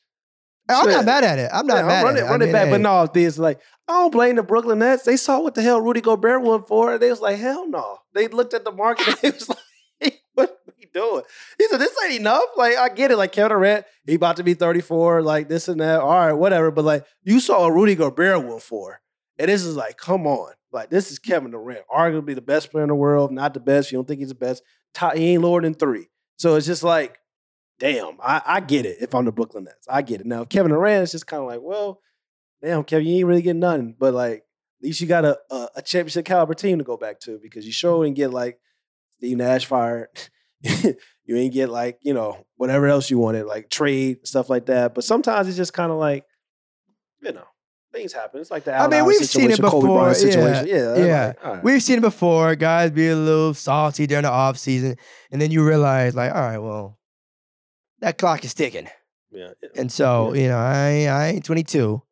[0.69, 1.51] I'm not mad at it.
[1.53, 2.31] I'm not yeah, mad I'm running, at it.
[2.31, 2.71] Running back, hey.
[2.71, 5.05] but no, it's like I don't blame the Brooklyn Nets.
[5.05, 7.99] They saw what the hell Rudy Gobert went for, and they was like, hell no.
[8.15, 11.23] They looked at the market and they was like, what are we doing?
[11.59, 12.45] He said, this ain't enough.
[12.57, 13.19] Like, I get it.
[13.19, 16.01] Like Kevin Durant, he about to be 34, like this and that.
[16.01, 16.71] All right, whatever.
[16.71, 19.01] But like, you saw what Rudy Gobert went for.
[19.39, 20.53] And this is like, come on.
[20.73, 23.93] Like, this is Kevin Durant, arguably the best player in the world, not the best.
[23.93, 24.63] You don't think he's the best.
[25.15, 26.09] He ain't lower than three.
[26.37, 27.19] So it's just like,
[27.79, 29.87] damn, I, I get it if I'm the Brooklyn Nets.
[29.89, 30.27] I get it.
[30.27, 32.01] Now, Kevin Durant is just kind of like, well,
[32.63, 33.95] damn, Kevin, you ain't really getting nothing.
[33.99, 34.39] But like,
[34.81, 37.67] at least you got a, a, a championship caliber team to go back to because
[37.67, 38.59] you sure didn't get like
[39.17, 40.09] Steve Nash fired.
[40.63, 44.95] you ain't get like, you know, whatever else you wanted, like trade, stuff like that.
[44.95, 46.25] But sometimes it's just kind of like,
[47.23, 47.45] you know,
[47.93, 48.41] things happen.
[48.41, 50.13] It's like the Allen I mean, we've seen it before.
[50.13, 51.27] Yeah, yeah, yeah.
[51.27, 51.65] Like, right.
[51.65, 52.55] We've seen it before.
[52.57, 54.97] Guys be a little salty during the off season,
[55.31, 56.99] and then you realize, like, all right, well,
[58.05, 58.89] that clock is ticking.
[59.33, 59.53] Yeah.
[59.75, 60.43] And so, yeah.
[60.43, 62.03] you know, I I ain't 22.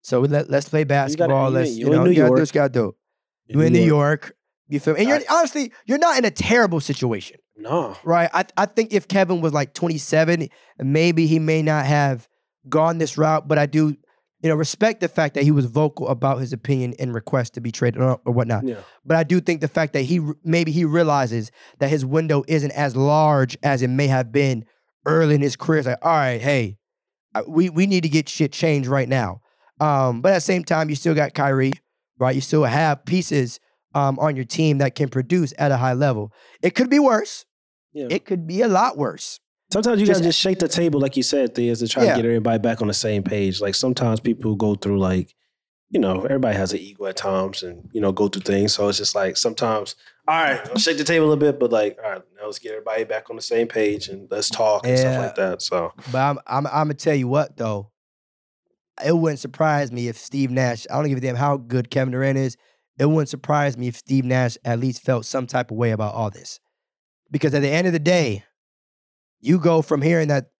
[0.00, 1.28] So let, let's play basketball.
[1.28, 2.94] You gotta, let's, you, you know, you gotta do what you gotta do.
[3.46, 4.24] You in New York.
[4.24, 4.36] York.
[4.68, 5.00] You feel me?
[5.00, 7.36] And you're honestly, you're not in a terrible situation.
[7.56, 7.96] No.
[8.02, 8.30] Right?
[8.32, 12.28] I, I think if Kevin was like 27, maybe he may not have
[12.68, 13.94] gone this route, but I do,
[14.40, 17.60] you know, respect the fact that he was vocal about his opinion and request to
[17.60, 18.66] be traded or, or whatnot.
[18.66, 18.80] Yeah.
[19.04, 22.72] But I do think the fact that he maybe he realizes that his window isn't
[22.72, 24.64] as large as it may have been
[25.06, 25.78] early in his career.
[25.78, 26.78] It's like, all right, hey,
[27.46, 29.40] we we need to get shit changed right now.
[29.80, 31.72] Um, but at the same time, you still got Kyrie,
[32.18, 32.34] right?
[32.34, 33.58] You still have pieces
[33.94, 36.32] um, on your team that can produce at a high level.
[36.62, 37.44] It could be worse.
[37.92, 38.06] Yeah.
[38.10, 39.40] It could be a lot worse.
[39.72, 42.10] Sometimes you just, gotta just shake the table, like you said, Theas, to try yeah.
[42.10, 43.60] to get everybody back on the same page.
[43.60, 45.34] Like sometimes people go through like
[45.92, 48.72] you know, everybody has an ego at times and, you know, go through things.
[48.72, 49.94] So it's just like sometimes,
[50.28, 52.58] all right, I'll shake the table a little bit, but like, all right, now let's
[52.58, 55.62] get everybody back on the same page and let's talk and stuff like that.
[55.62, 57.90] So But I'm, I'm, I'm gonna tell you what though,
[59.04, 60.86] it wouldn't surprise me if Steve Nash.
[60.90, 62.56] I don't give a damn how good Kevin Durant is.
[62.98, 66.14] It wouldn't surprise me if Steve Nash at least felt some type of way about
[66.14, 66.60] all this,
[67.30, 68.44] because at the end of the day,
[69.40, 70.50] you go from hearing that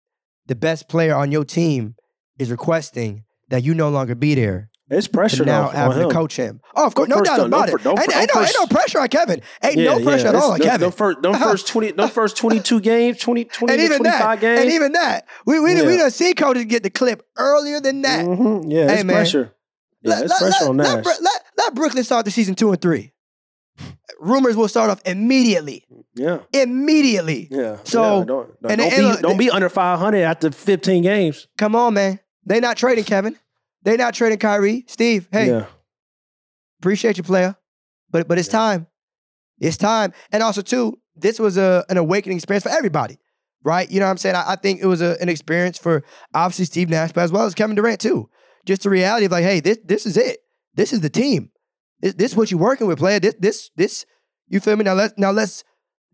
[0.47, 1.95] the best player on your team
[2.39, 6.09] is requesting that you no longer be there it's pressure now having him.
[6.09, 6.61] to coach him.
[6.77, 7.85] Oh, of course, No no doubt no- no about it.
[7.85, 9.41] no ain't, ain't no no, ain't no pressure on Kevin.
[9.63, 10.81] Ain't Yeah, no yeah, pressure at all on them- Kevin.
[10.81, 14.41] Them first, them first 20, them first 22 games, 20, 20 and even 25 that,
[14.41, 14.61] games.
[14.61, 15.99] and even that, we we done- we Yeah.
[16.01, 18.25] done seen coaches get the clip earlier than that.
[18.25, 18.71] Mhm.
[18.71, 19.17] Yeah, Hey, it's man.
[19.17, 19.53] pressure.
[20.03, 21.05] Yeah, Let, it's let- pressure let- on let Nash.
[21.05, 23.13] Bro- let- let Brooklyn start the season two and three.
[24.21, 25.85] Rumors will start off immediately.
[26.15, 27.49] yeah, Immediately.
[27.51, 27.77] yeah.
[27.85, 31.49] So, yeah, don't, and- don't, and be, look, don't be under 500 after 15 games.
[31.59, 32.21] Come on, man.
[32.45, 33.37] They not trading Kevin.
[33.85, 34.85] They not trading Kyrie.
[34.89, 35.67] Steve, hey, yeah.
[36.81, 37.57] appreciate you, player.
[38.11, 38.53] But but it's Yeah.
[38.53, 38.87] time.
[39.59, 40.13] It's time.
[40.33, 43.19] And also, too, this was a, an awakening experience for everybody.
[43.65, 43.89] Right?
[43.89, 44.35] You know what I'm saying?
[44.35, 46.03] I, I think it was a, an experience for
[46.35, 48.29] obviously Steve Nash, but as well as Kevin Durant, too.
[48.67, 50.39] Just the reality of like, hey, this this is it.
[50.75, 51.51] This is the team.
[52.01, 53.21] This this is what you're working with, player.
[53.21, 54.05] This this this
[54.49, 54.85] you feel me?
[54.85, 55.65] Now let's now let's,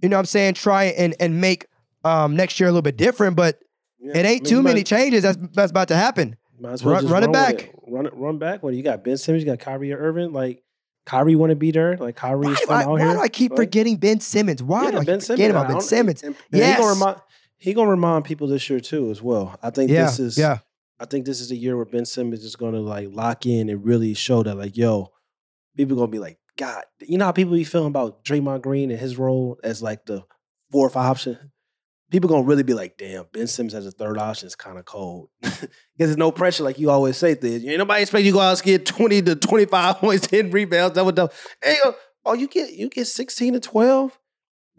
[0.02, 1.66] you know what I'm saying, try and and make
[2.04, 3.58] um next year a little bit different, but
[3.98, 4.18] yeah.
[4.18, 6.36] it ain't too many changes that's that's about to happen.
[6.60, 7.72] Might as well Run- just run it back.
[7.86, 8.62] Run it, run back.
[8.62, 9.04] What do you got?
[9.04, 10.32] Ben Simmons, you got Kyrie Irving.
[10.32, 10.62] Like
[11.06, 11.96] Kyrie want to be there.
[11.96, 13.12] Like Kyrie Why, is do from I, out why here.
[13.14, 14.62] do I keep forgetting Ben Simmons?
[14.62, 16.22] Why Yeah, do I Ben keep forgetting I about Ben Simmons?
[16.22, 16.76] And, and Yes.
[16.76, 17.16] he gonna remind
[17.58, 19.58] he gonna remind people this year too as well.
[19.62, 20.58] I think Yeah, this is yeah.
[21.00, 23.84] I think this is the year where Ben Simmons is gonna like lock in and
[23.84, 25.12] really show that like yo,
[25.76, 28.98] people gonna be like, God, you know how people be feeling about Draymond Green and
[29.00, 30.24] his role as like the
[30.70, 31.52] four fourth option.
[32.10, 34.84] People gonna really be like, damn, Ben Simmons as a third option is kind of
[34.84, 35.28] cold.
[35.42, 37.34] Because there's no pressure, like you always say.
[37.34, 40.52] This ain't nobody expect you to go out and get 20 to 25 points, 10
[40.52, 41.32] rebounds, double double.
[41.62, 41.74] Hey,
[42.24, 44.16] oh, you get you get 16 to 12,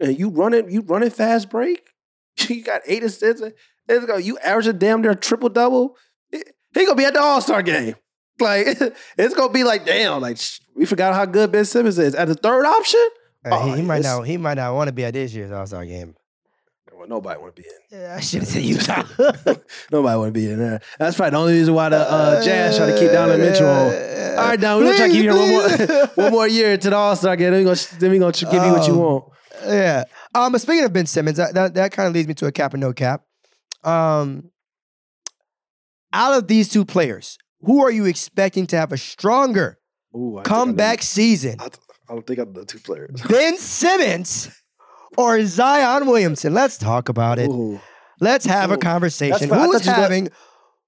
[0.00, 1.90] and you running you running fast break.
[2.48, 3.42] You got eight assists.
[3.86, 4.16] It's go.
[4.16, 5.96] You average a damn near triple double.
[6.32, 6.42] He
[6.74, 7.96] gonna be at the All Star game.
[8.38, 8.66] Like
[9.18, 10.22] it's gonna be like damn.
[10.22, 10.38] Like
[10.74, 13.06] we forgot how good Ben Simmons is at the third option.
[13.44, 14.22] Uh, Oh, he, he might not.
[14.22, 16.14] He might not want to be at this year's All Star game.
[17.00, 17.98] Well, nobody want to be in.
[17.98, 19.04] Yeah, I should have said Utah.
[19.90, 20.82] Nobody want to be in there.
[20.98, 23.86] That's probably the only reason why the uh, Jazz try to keep Donovan Mitchell on.
[23.86, 26.76] All right, Don, we're gonna try to keep you here one more one more year
[26.76, 27.52] to the All Star game.
[27.52, 28.98] Then we gonna then we gonna give you what you Oh.
[28.98, 29.24] want.
[29.64, 30.04] yeah.
[30.34, 30.52] Um.
[30.52, 32.74] But speaking of Ben Simmons, that that, that kind of leads me to a cap
[32.74, 33.22] and no cap.
[33.82, 34.50] Um.
[36.12, 39.78] Out of these two players, who are you expecting to have a stronger
[40.14, 41.56] Ooh, comeback season?
[41.60, 41.68] I,
[42.10, 43.22] I don't think I'm the two players.
[43.26, 44.50] Ben Simmons
[45.20, 46.54] or Zion Williamson?
[46.54, 47.48] Let's talk about it.
[47.48, 47.80] Ooh.
[48.20, 49.50] Let's have a conversation.
[49.52, 50.28] I Who's was gonna- having?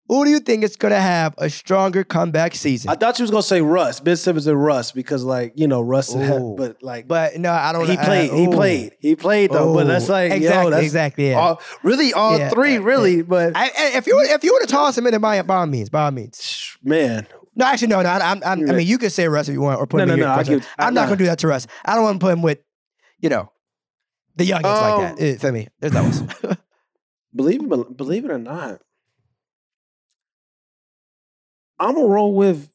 [0.08, 2.90] Who do you think is going to have a stronger comeback season?
[2.90, 5.80] I thought you was gonna say Russ, Ben Simmons and Russ, because like you know
[5.80, 6.54] Russ, had, Ooh.
[6.58, 7.86] but like but no, I don't.
[7.86, 9.72] he I- played, he played, he played though.
[9.72, 11.30] But that's like exactly, yo, that's exactly.
[11.30, 11.38] Yeah.
[11.38, 13.22] all, really all Yeah, three, yeah, really.
[13.22, 15.66] But I, I- if you if you were to toss him in, by by all
[15.66, 16.76] means, by all means.
[16.82, 18.08] man, No, actually, no, no.
[18.10, 20.08] I, I'm, I'm, mean, you could say Russ if you want, or put No, him
[20.08, 20.58] no, in no, your I'll question.
[20.58, 21.66] give- I- I'm not going to do that to Russ.
[21.86, 22.58] I don't want to put him with,
[23.20, 23.50] you know,
[24.36, 25.22] the youngins Um, like that.
[25.22, 25.68] Eh, Feel me?
[25.80, 26.22] There's levels.
[27.34, 28.80] believe it, believe it or not,
[31.78, 32.72] I'm gonna roll with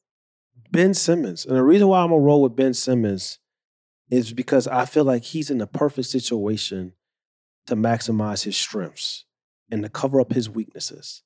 [0.71, 3.39] Ben Simmons, and the reason why I'm gonna roll with Ben Simmons
[4.09, 6.93] is because I feel like he's in the perfect situation
[7.67, 9.25] to maximize his strengths
[9.69, 11.23] and to cover up his weaknesses.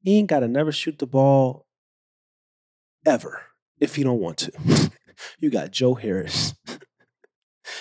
[0.00, 1.66] He ain't gotta never shoot the ball
[3.06, 3.42] ever
[3.80, 4.90] if he don't want to.
[5.40, 6.54] you got Joe Harris.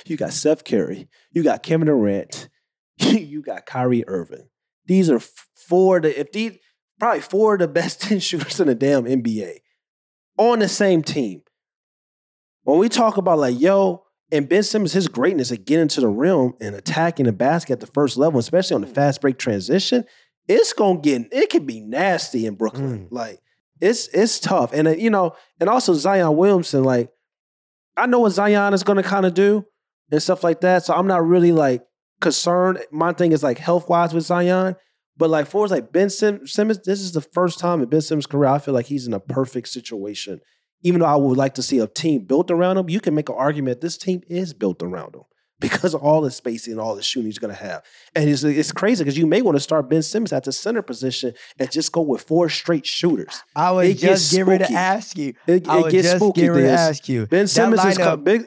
[0.05, 1.07] You got Seth Curry.
[1.31, 2.49] You got Kevin Durant.
[2.97, 4.49] you got Kyrie Irving.
[4.85, 5.19] These are
[5.55, 6.57] four of the if these
[6.99, 9.57] probably four of the best 10 shooters in the damn NBA
[10.37, 11.41] on the same team.
[12.63, 16.07] When we talk about like, yo, and Ben Simmons, his greatness at getting to the
[16.07, 20.05] rim and attacking the basket at the first level, especially on the fast break transition,
[20.47, 23.07] it's gonna get it can be nasty in Brooklyn.
[23.11, 23.41] Like
[23.79, 24.73] it's it's tough.
[24.73, 27.11] And uh, you know, and also Zion Williamson, like
[27.95, 29.65] I know what Zion is gonna kind of do
[30.13, 30.85] and stuff like that.
[30.85, 31.83] So I'm not really like
[32.21, 32.79] concerned.
[32.91, 34.75] My thing is like health wise with Zion.
[35.17, 38.27] But like for like Ben Sim- Simmons, this is the first time in Ben Simmons'
[38.27, 40.39] career I feel like he's in a perfect situation.
[40.83, 43.29] Even though I would like to see a team built around him, you can make
[43.29, 45.23] an argument this team is built around him
[45.59, 47.83] because of all the spacing and all the shooting he's going to have.
[48.15, 50.83] And it's, it's crazy because you may want to start Ben Simmons at the center
[50.83, 53.41] position and just go with four straight shooters.
[53.55, 55.33] I was It just getting ready to ask you.
[55.47, 56.41] It, I it gets just spooky.
[56.41, 57.25] getting ready to ask you.
[57.27, 58.23] Ben Simmons is coming.
[58.23, 58.45] Big.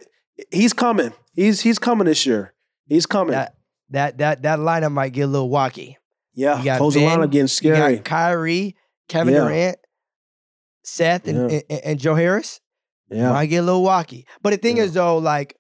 [0.53, 1.13] He's coming.
[1.37, 2.55] He's he's coming this year.
[2.87, 3.33] He's coming.
[3.33, 3.55] That
[3.91, 5.95] that that that lineup might get a little wacky.
[6.35, 7.97] yeah, you got close the Ben, lineup getting You scary.
[7.97, 8.77] got Kyrie,
[9.09, 9.41] Kevin Yeah.
[9.41, 9.79] Durant,
[10.83, 11.61] Seth and, Yeah.
[11.71, 12.61] and, and Joe Harris,
[13.11, 13.31] Yeah.
[13.33, 14.25] might get a little wacky.
[14.43, 14.85] But the thing Yeah.
[14.85, 15.57] is, though, like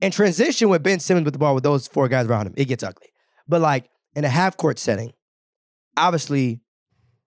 [0.00, 2.64] in transition with Ben Simmons with the ball with those four guys around him, it
[2.66, 3.08] gets ugly.
[3.48, 5.12] But like in a half court setting,
[5.96, 6.60] obviously,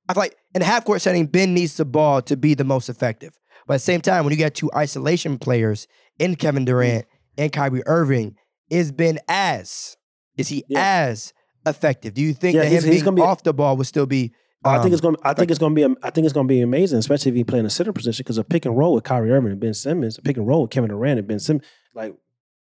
[0.09, 2.63] I feel like in a half court setting, Ben needs the ball to be the
[2.63, 3.33] most effective.
[3.67, 5.87] But at the same time, when you get two isolation players
[6.19, 7.05] in Kevin Durant
[7.37, 8.35] and Kyrie Irving,
[8.69, 9.97] is been as
[10.37, 11.05] is he Yeah.
[11.07, 11.33] as
[11.65, 12.13] effective?
[12.13, 13.87] Do you think Yeah, that he's- him he's being gonna be- off the ball would
[13.87, 14.33] still be?
[14.65, 15.17] I think um, it's gonna.
[15.23, 15.95] I think it's going to be.
[16.03, 18.37] I think it's to be amazing, especially if he play in a center position because
[18.37, 20.71] a pick and roll with Kyrie Irving and Ben Simmons, a pick and roll with
[20.71, 22.15] Kevin Durant and Ben Simmons, like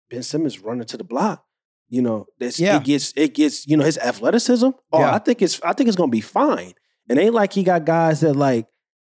[0.10, 1.46] Ben Simmons running to the block.
[1.90, 2.78] You know, this Yeah.
[2.78, 4.70] it gets it gets you know his athleticism.
[4.92, 5.14] Oh, Yeah.
[5.14, 6.74] I think it's I think it's going to be fine.
[7.08, 8.66] It ain't like he got guys that like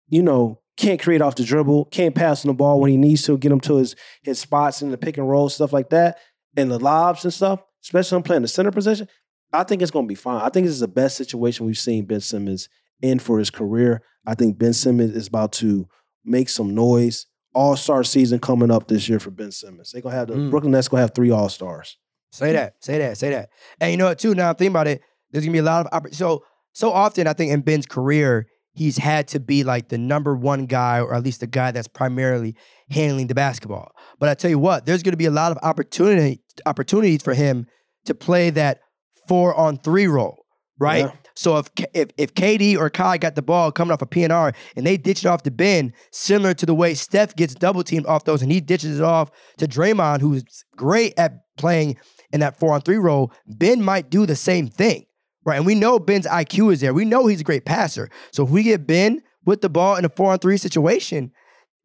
[0.09, 3.23] you know can't create off the dribble, can't pass on the ball when he needs
[3.23, 6.17] to, get him to his his spots in the pick and roll stuff like that,
[6.57, 7.61] and the lobs and stuff.
[7.83, 9.07] Especially when playing the center position.
[9.53, 10.41] I think it's going to be fine.
[10.41, 12.69] I think this is the best situation we've seen Ben Simmons
[13.01, 14.01] in for his career.
[14.25, 15.87] I think Ben Simmons is about to
[16.23, 17.25] make some noise.
[17.53, 19.91] All star season coming up this year for Ben Simmons.
[19.91, 20.49] They're gonna have the Mm.
[20.51, 21.97] Brooklyn Nets gonna have three all stars.
[22.31, 23.49] Say that, say that, say that.
[23.81, 25.01] And you know what, too, now I'm thinking about it,
[25.31, 28.47] there's gonna be a lot of oppor- so so often I think in Ben's career,
[28.73, 31.87] he's had to be like the number one guy, or at least the guy that's
[31.87, 32.55] primarily
[32.89, 33.91] handling the basketball.
[34.19, 37.67] But I tell you what, there's gonna be a lot of opportunity opportunities for him
[38.05, 38.79] to play that
[39.27, 40.45] four on three role,
[40.79, 41.05] right?
[41.05, 41.11] Yeah.
[41.35, 44.85] So if if if KD or Kai got the ball coming off a PNR and
[44.85, 48.25] they ditch it off to Ben, similar to the way Steph gets double teamed off
[48.25, 50.43] those and he ditches it off to Draymond, who's
[50.75, 51.97] great at playing
[52.33, 55.05] in that four on three role, Ben might do the same thing,
[55.45, 55.57] right?
[55.57, 56.93] And we know Ben's IQ is there.
[56.93, 58.09] We know he's a great passer.
[58.31, 61.31] So if we get Ben with the ball in a four on three situation,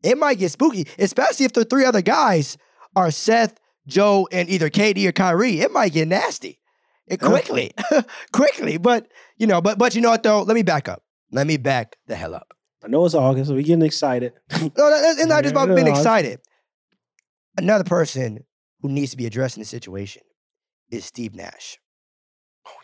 [0.02, 2.56] it might get spooky, especially if the three other guys
[2.94, 5.60] are Seth, Joe, and either KD or Kyrie.
[5.60, 6.60] It might get nasty.
[7.06, 7.28] It Yeah.
[7.28, 7.72] quickly,
[8.32, 8.78] quickly.
[8.78, 10.42] But you know, but but you know what though?
[10.42, 11.02] Let me back up.
[11.32, 12.48] Let me back the hell up.
[12.84, 14.32] I know it's August, so we're getting excited.
[14.60, 16.40] No, no, it's not just about being excited.
[17.56, 18.44] Another person
[18.80, 20.22] who needs to be addressing the situation
[20.90, 21.78] is Steve Nash.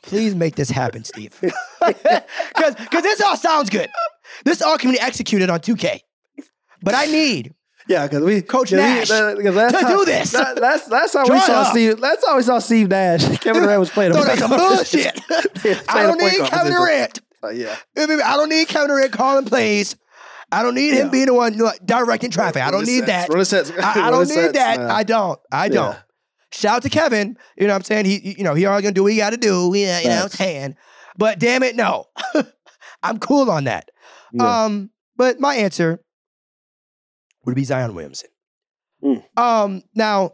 [0.03, 1.39] Please make this happen, Steve.
[1.81, 3.89] Because this all sounds good.
[4.45, 6.01] This all can be executed on 2K.
[6.83, 7.55] But I need
[7.89, 10.31] yeah, because we coach we- Nash 'cause last to time- do this.
[10.33, 11.71] that- that's that's how Draw we saw.
[11.71, 12.01] Steve.
[12.01, 13.39] That's how we saw Steve Nash.
[13.41, 14.13] Kevin Durant was playing.
[14.13, 15.21] down some bullshit.
[15.89, 17.21] I don't need Kevin Durant.
[17.43, 19.97] Uh, yeah, I don't need Kevin Durant calling plays.
[20.53, 22.63] I don't need him being the one directing traffic.
[22.63, 23.29] I don't need that.
[23.31, 23.71] Run the sets.
[23.71, 24.79] I, I don't need that.
[24.79, 25.41] I don't.
[25.51, 25.97] I don't.
[26.53, 27.37] Shout out to Kevin.
[27.57, 28.05] You know what I'm saying?
[28.05, 29.73] He, you know, he always gonna do what he gotta do.
[29.75, 30.77] Yeah, you know what I'm saying?
[31.17, 32.07] But damn it, no.
[33.03, 33.91] I'm cool on that.
[34.33, 34.65] Yeah.
[34.65, 36.01] Um, but my answer
[37.45, 38.31] would be Zion Williamson.
[39.03, 39.25] Mm.
[39.37, 40.33] Um, now,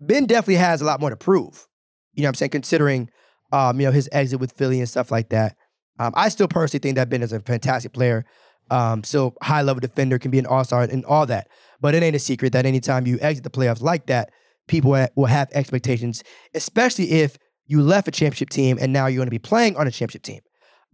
[0.00, 1.66] Ben definitely has a lot more to prove.
[2.14, 2.50] You know what I'm saying?
[2.50, 3.10] Considering
[3.52, 5.56] um, you know, his exit with Philly and stuff like that.
[5.98, 8.24] Um, I still personally think that Ben is a fantastic player.
[8.70, 11.48] Um, still high level defender, can be an all-star and all that.
[11.80, 14.30] But it ain't a secret that anytime you exit the playoffs like that,
[14.66, 16.22] people will have expectations,
[16.54, 17.36] especially if
[17.66, 20.22] you left a championship team and now you're going to be playing on a championship
[20.22, 20.40] team.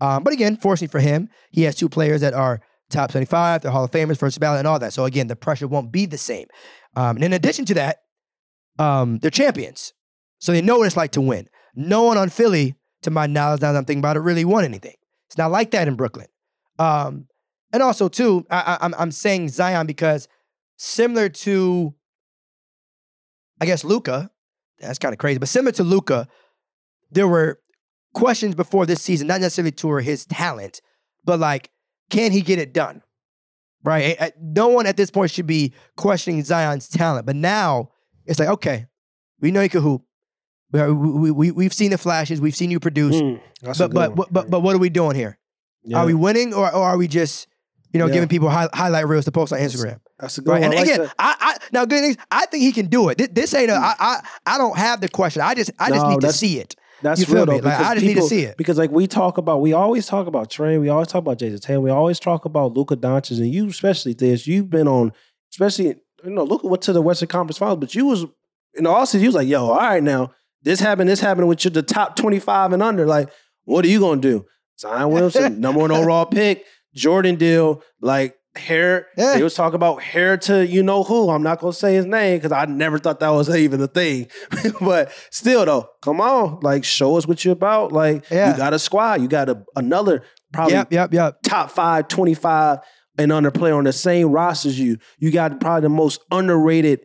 [0.00, 2.60] Um, but again, fortunately for him, he has two players that are
[2.90, 4.92] top 75, they're Hall of Famers, first ballot, and all that.
[4.92, 6.46] So again, the pressure won't be the same.
[6.96, 7.98] Um, and in addition to that,
[8.78, 9.92] um, they're champions.
[10.38, 11.48] So they know what it's like to win.
[11.74, 14.64] No one on Philly, to my knowledge, now that I'm thinking about it, really won
[14.64, 14.94] anything.
[15.28, 16.26] It's not like that in Brooklyn.
[16.78, 17.26] Um,
[17.72, 20.28] and also, too, I, I, I'm saying Zion because
[20.76, 21.94] similar to,
[23.62, 24.28] I guess, Luka,
[24.80, 26.26] that's kind of crazy, but similar to Luka,
[27.12, 27.60] there were
[28.12, 30.80] questions before this season, not necessarily to his talent,
[31.24, 31.70] but like,
[32.10, 33.02] can he get it done?
[33.84, 34.32] Right?
[34.40, 37.90] No one at this point should be questioning Zion's talent, but now
[38.26, 38.86] it's like, okay,
[39.40, 40.02] we know he can hoop.
[40.72, 43.40] We, are- we, we, we've seen the flashes, we've seen you produce, Mm,
[43.78, 45.38] but, but, but, but, but what are we doing here?
[45.84, 47.46] Yeah, Are we winning or, or are we just,
[47.92, 48.12] you know, Yeah.
[48.14, 49.98] giving people hi- highlight reels to post on Instagram?
[50.18, 50.62] that's a good Right.
[50.62, 50.70] one.
[50.70, 51.10] And I like again.
[51.18, 52.16] I, I now good things.
[52.30, 53.18] I think he can do it.
[53.18, 53.74] This, this ain't a.
[53.74, 55.42] I, I I don't have the question.
[55.42, 56.76] I just I just No, need to see it.
[57.02, 57.60] That's You feel real me?
[57.60, 57.68] though.
[57.68, 58.56] Like, I just need to see it.
[58.56, 61.58] Because like we talk about, we always talk about Trae, we always talk about Jayson
[61.60, 64.46] Tatum, we always talk about Luka Doncic, and you especially this.
[64.46, 65.12] You've been on,
[65.50, 65.86] especially
[66.24, 68.22] you know, Luka went to the Western Conference Finals, but you was
[68.74, 70.30] in the offseason, you was like, yo, all right now,
[70.62, 73.04] this happened, this happened with you, the top twenty five and under.
[73.04, 73.30] Like,
[73.64, 74.46] what are you gonna do?
[74.78, 76.64] Zion Williamson, number one overall pick,
[76.94, 78.36] Jordan deal, like
[78.68, 79.06] heir.
[79.16, 79.34] Yeah.
[79.36, 81.30] They was talking about heir to you know who.
[81.30, 84.28] I'm not gonna say his name because I never thought that was even a thing.
[84.80, 87.92] but still though, come on, like show us what you're about.
[87.92, 88.52] Like Yeah.
[88.52, 91.38] you got a squad, you got a, another probably Yep, yep, yep.
[91.42, 92.78] top five, 25
[93.18, 94.98] and under player on the same roster as you.
[95.18, 97.00] You got probably the most underrated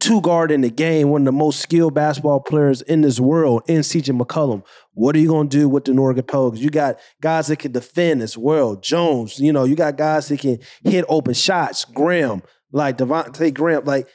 [0.00, 3.62] two guard in the game, one of the most skilled basketball players in this world,
[3.68, 4.64] in CJ McCollum.
[4.94, 6.62] What are you going to do with the Orleans Pelicans?
[6.62, 8.76] You got guys that can defend as well.
[8.76, 11.84] Jones, you know, you got guys that can hit open shots.
[11.84, 12.42] Graham,
[12.72, 14.08] like Devonte' Graham, like,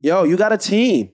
[0.00, 1.10] yo, you got a team.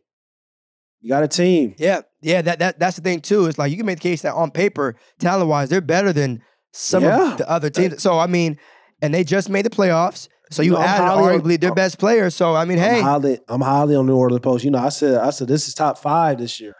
[1.00, 1.74] You got a team.
[1.78, 2.42] Yeah, yeah.
[2.42, 3.46] That that that's the thing too.
[3.46, 6.42] It's like you can make the case that on paper, talent wise, they're better than
[6.72, 7.32] some Yeah.
[7.32, 8.02] of the other teams.
[8.02, 8.58] So I mean,
[9.00, 10.28] and they just made the playoffs.
[10.50, 12.30] So you No, I'm added highly on- arguably their best player.
[12.30, 14.64] So I mean, hey, I'm highly, I'm highly on New Orleans Post.
[14.64, 16.74] You know, I said, I said this is top five this year.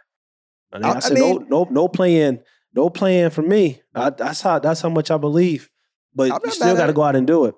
[0.72, 2.40] And I- I, I said, mean- no, no, no playing,
[2.74, 3.82] no playing for me.
[3.94, 5.68] I, that's how that's how much I believe.
[6.14, 7.54] But you still got to go out and do it.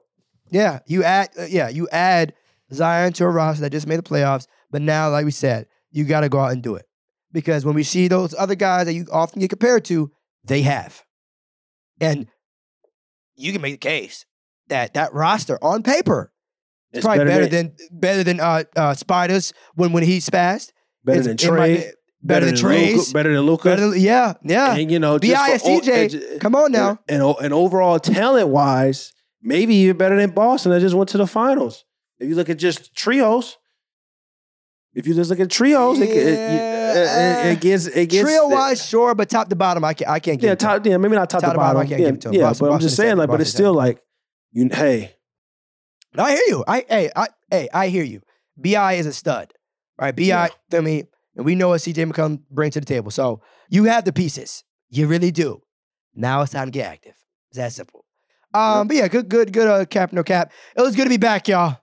[0.51, 2.35] yeah, you add, uh, yeah, you add
[2.73, 4.47] Zion to a roster that just made the playoffs.
[4.71, 6.87] But now, like we said, you got to go out and do it
[7.33, 10.11] because when we see those other guys that you often get compared to,
[10.45, 11.03] they have,
[12.01, 12.27] and
[13.37, 14.25] you can make the case
[14.71, 16.33] that that roster on paper
[16.93, 20.73] is It's probably better, than, better than uh, uh, Spiders when when he spazzed.
[21.05, 21.91] better It's- than Trae, be-
[22.23, 23.65] better than Trae's, Luka, better than Luka.
[23.69, 24.75] better than- yeah, yeah.
[24.75, 26.99] and you know, BI just and for o- CJ, and- Come on now.
[27.09, 29.13] and, and, overall talent wise,
[29.43, 31.85] maybe even better than Boston that just went to the finals.
[32.19, 33.57] If you look at just trios,
[34.93, 37.45] if you just look at trios, it, it, it, Yeah.
[37.49, 40.11] it, it gets it gets Trio wise, sure, but top to bottom, I can't.
[40.11, 40.43] I can't.
[40.43, 40.73] Yeah, it to him.
[40.83, 41.87] top, yeah, maybe not top, Top to to bottom, bottom.
[41.87, 42.35] I can't yeah, give it to him.
[42.35, 44.01] yeah Boston- but I'm Boston just saying, like, but it's still like,
[44.53, 45.15] you, hey,
[46.17, 46.65] I hear you.
[46.67, 48.21] I hey, I hey, I hear you.
[48.57, 49.53] BI is a stud,
[50.01, 50.15] right?
[50.15, 50.49] BI, Yeah.
[50.71, 51.05] feel me,
[51.37, 53.11] and we know what CJ McCollum brings to the table.
[53.11, 55.63] So you have the pieces, you really do.
[56.15, 57.15] Now it's time to get active.
[57.51, 58.05] It's that simple.
[58.53, 59.69] Um, but yeah, good, good, good.
[59.69, 60.53] Uh, cap, no cap.
[60.77, 61.77] It was good to be back, y'all.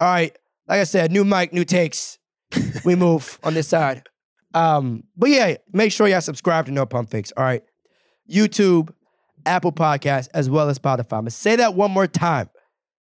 [0.00, 0.36] All right,
[0.68, 2.18] like I said, new mic, new takes.
[2.84, 4.06] we move on this side.
[4.52, 7.32] Um, but yeah, make sure y'all subscribe to No Pump Fakes.
[7.36, 7.62] All right,
[8.30, 8.90] YouTube,
[9.46, 11.18] Apple Podcasts, as well as Spotify.
[11.18, 12.48] I'm gonna say that one more time.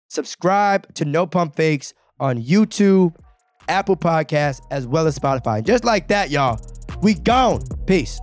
[0.08, 3.14] Subscribe to No Pump Fakes on YouTube,
[3.68, 5.58] Apple Podcasts, as well as Spotify.
[5.58, 6.60] And just like that, y'all,
[7.02, 7.62] we gone.
[7.86, 8.18] Peace.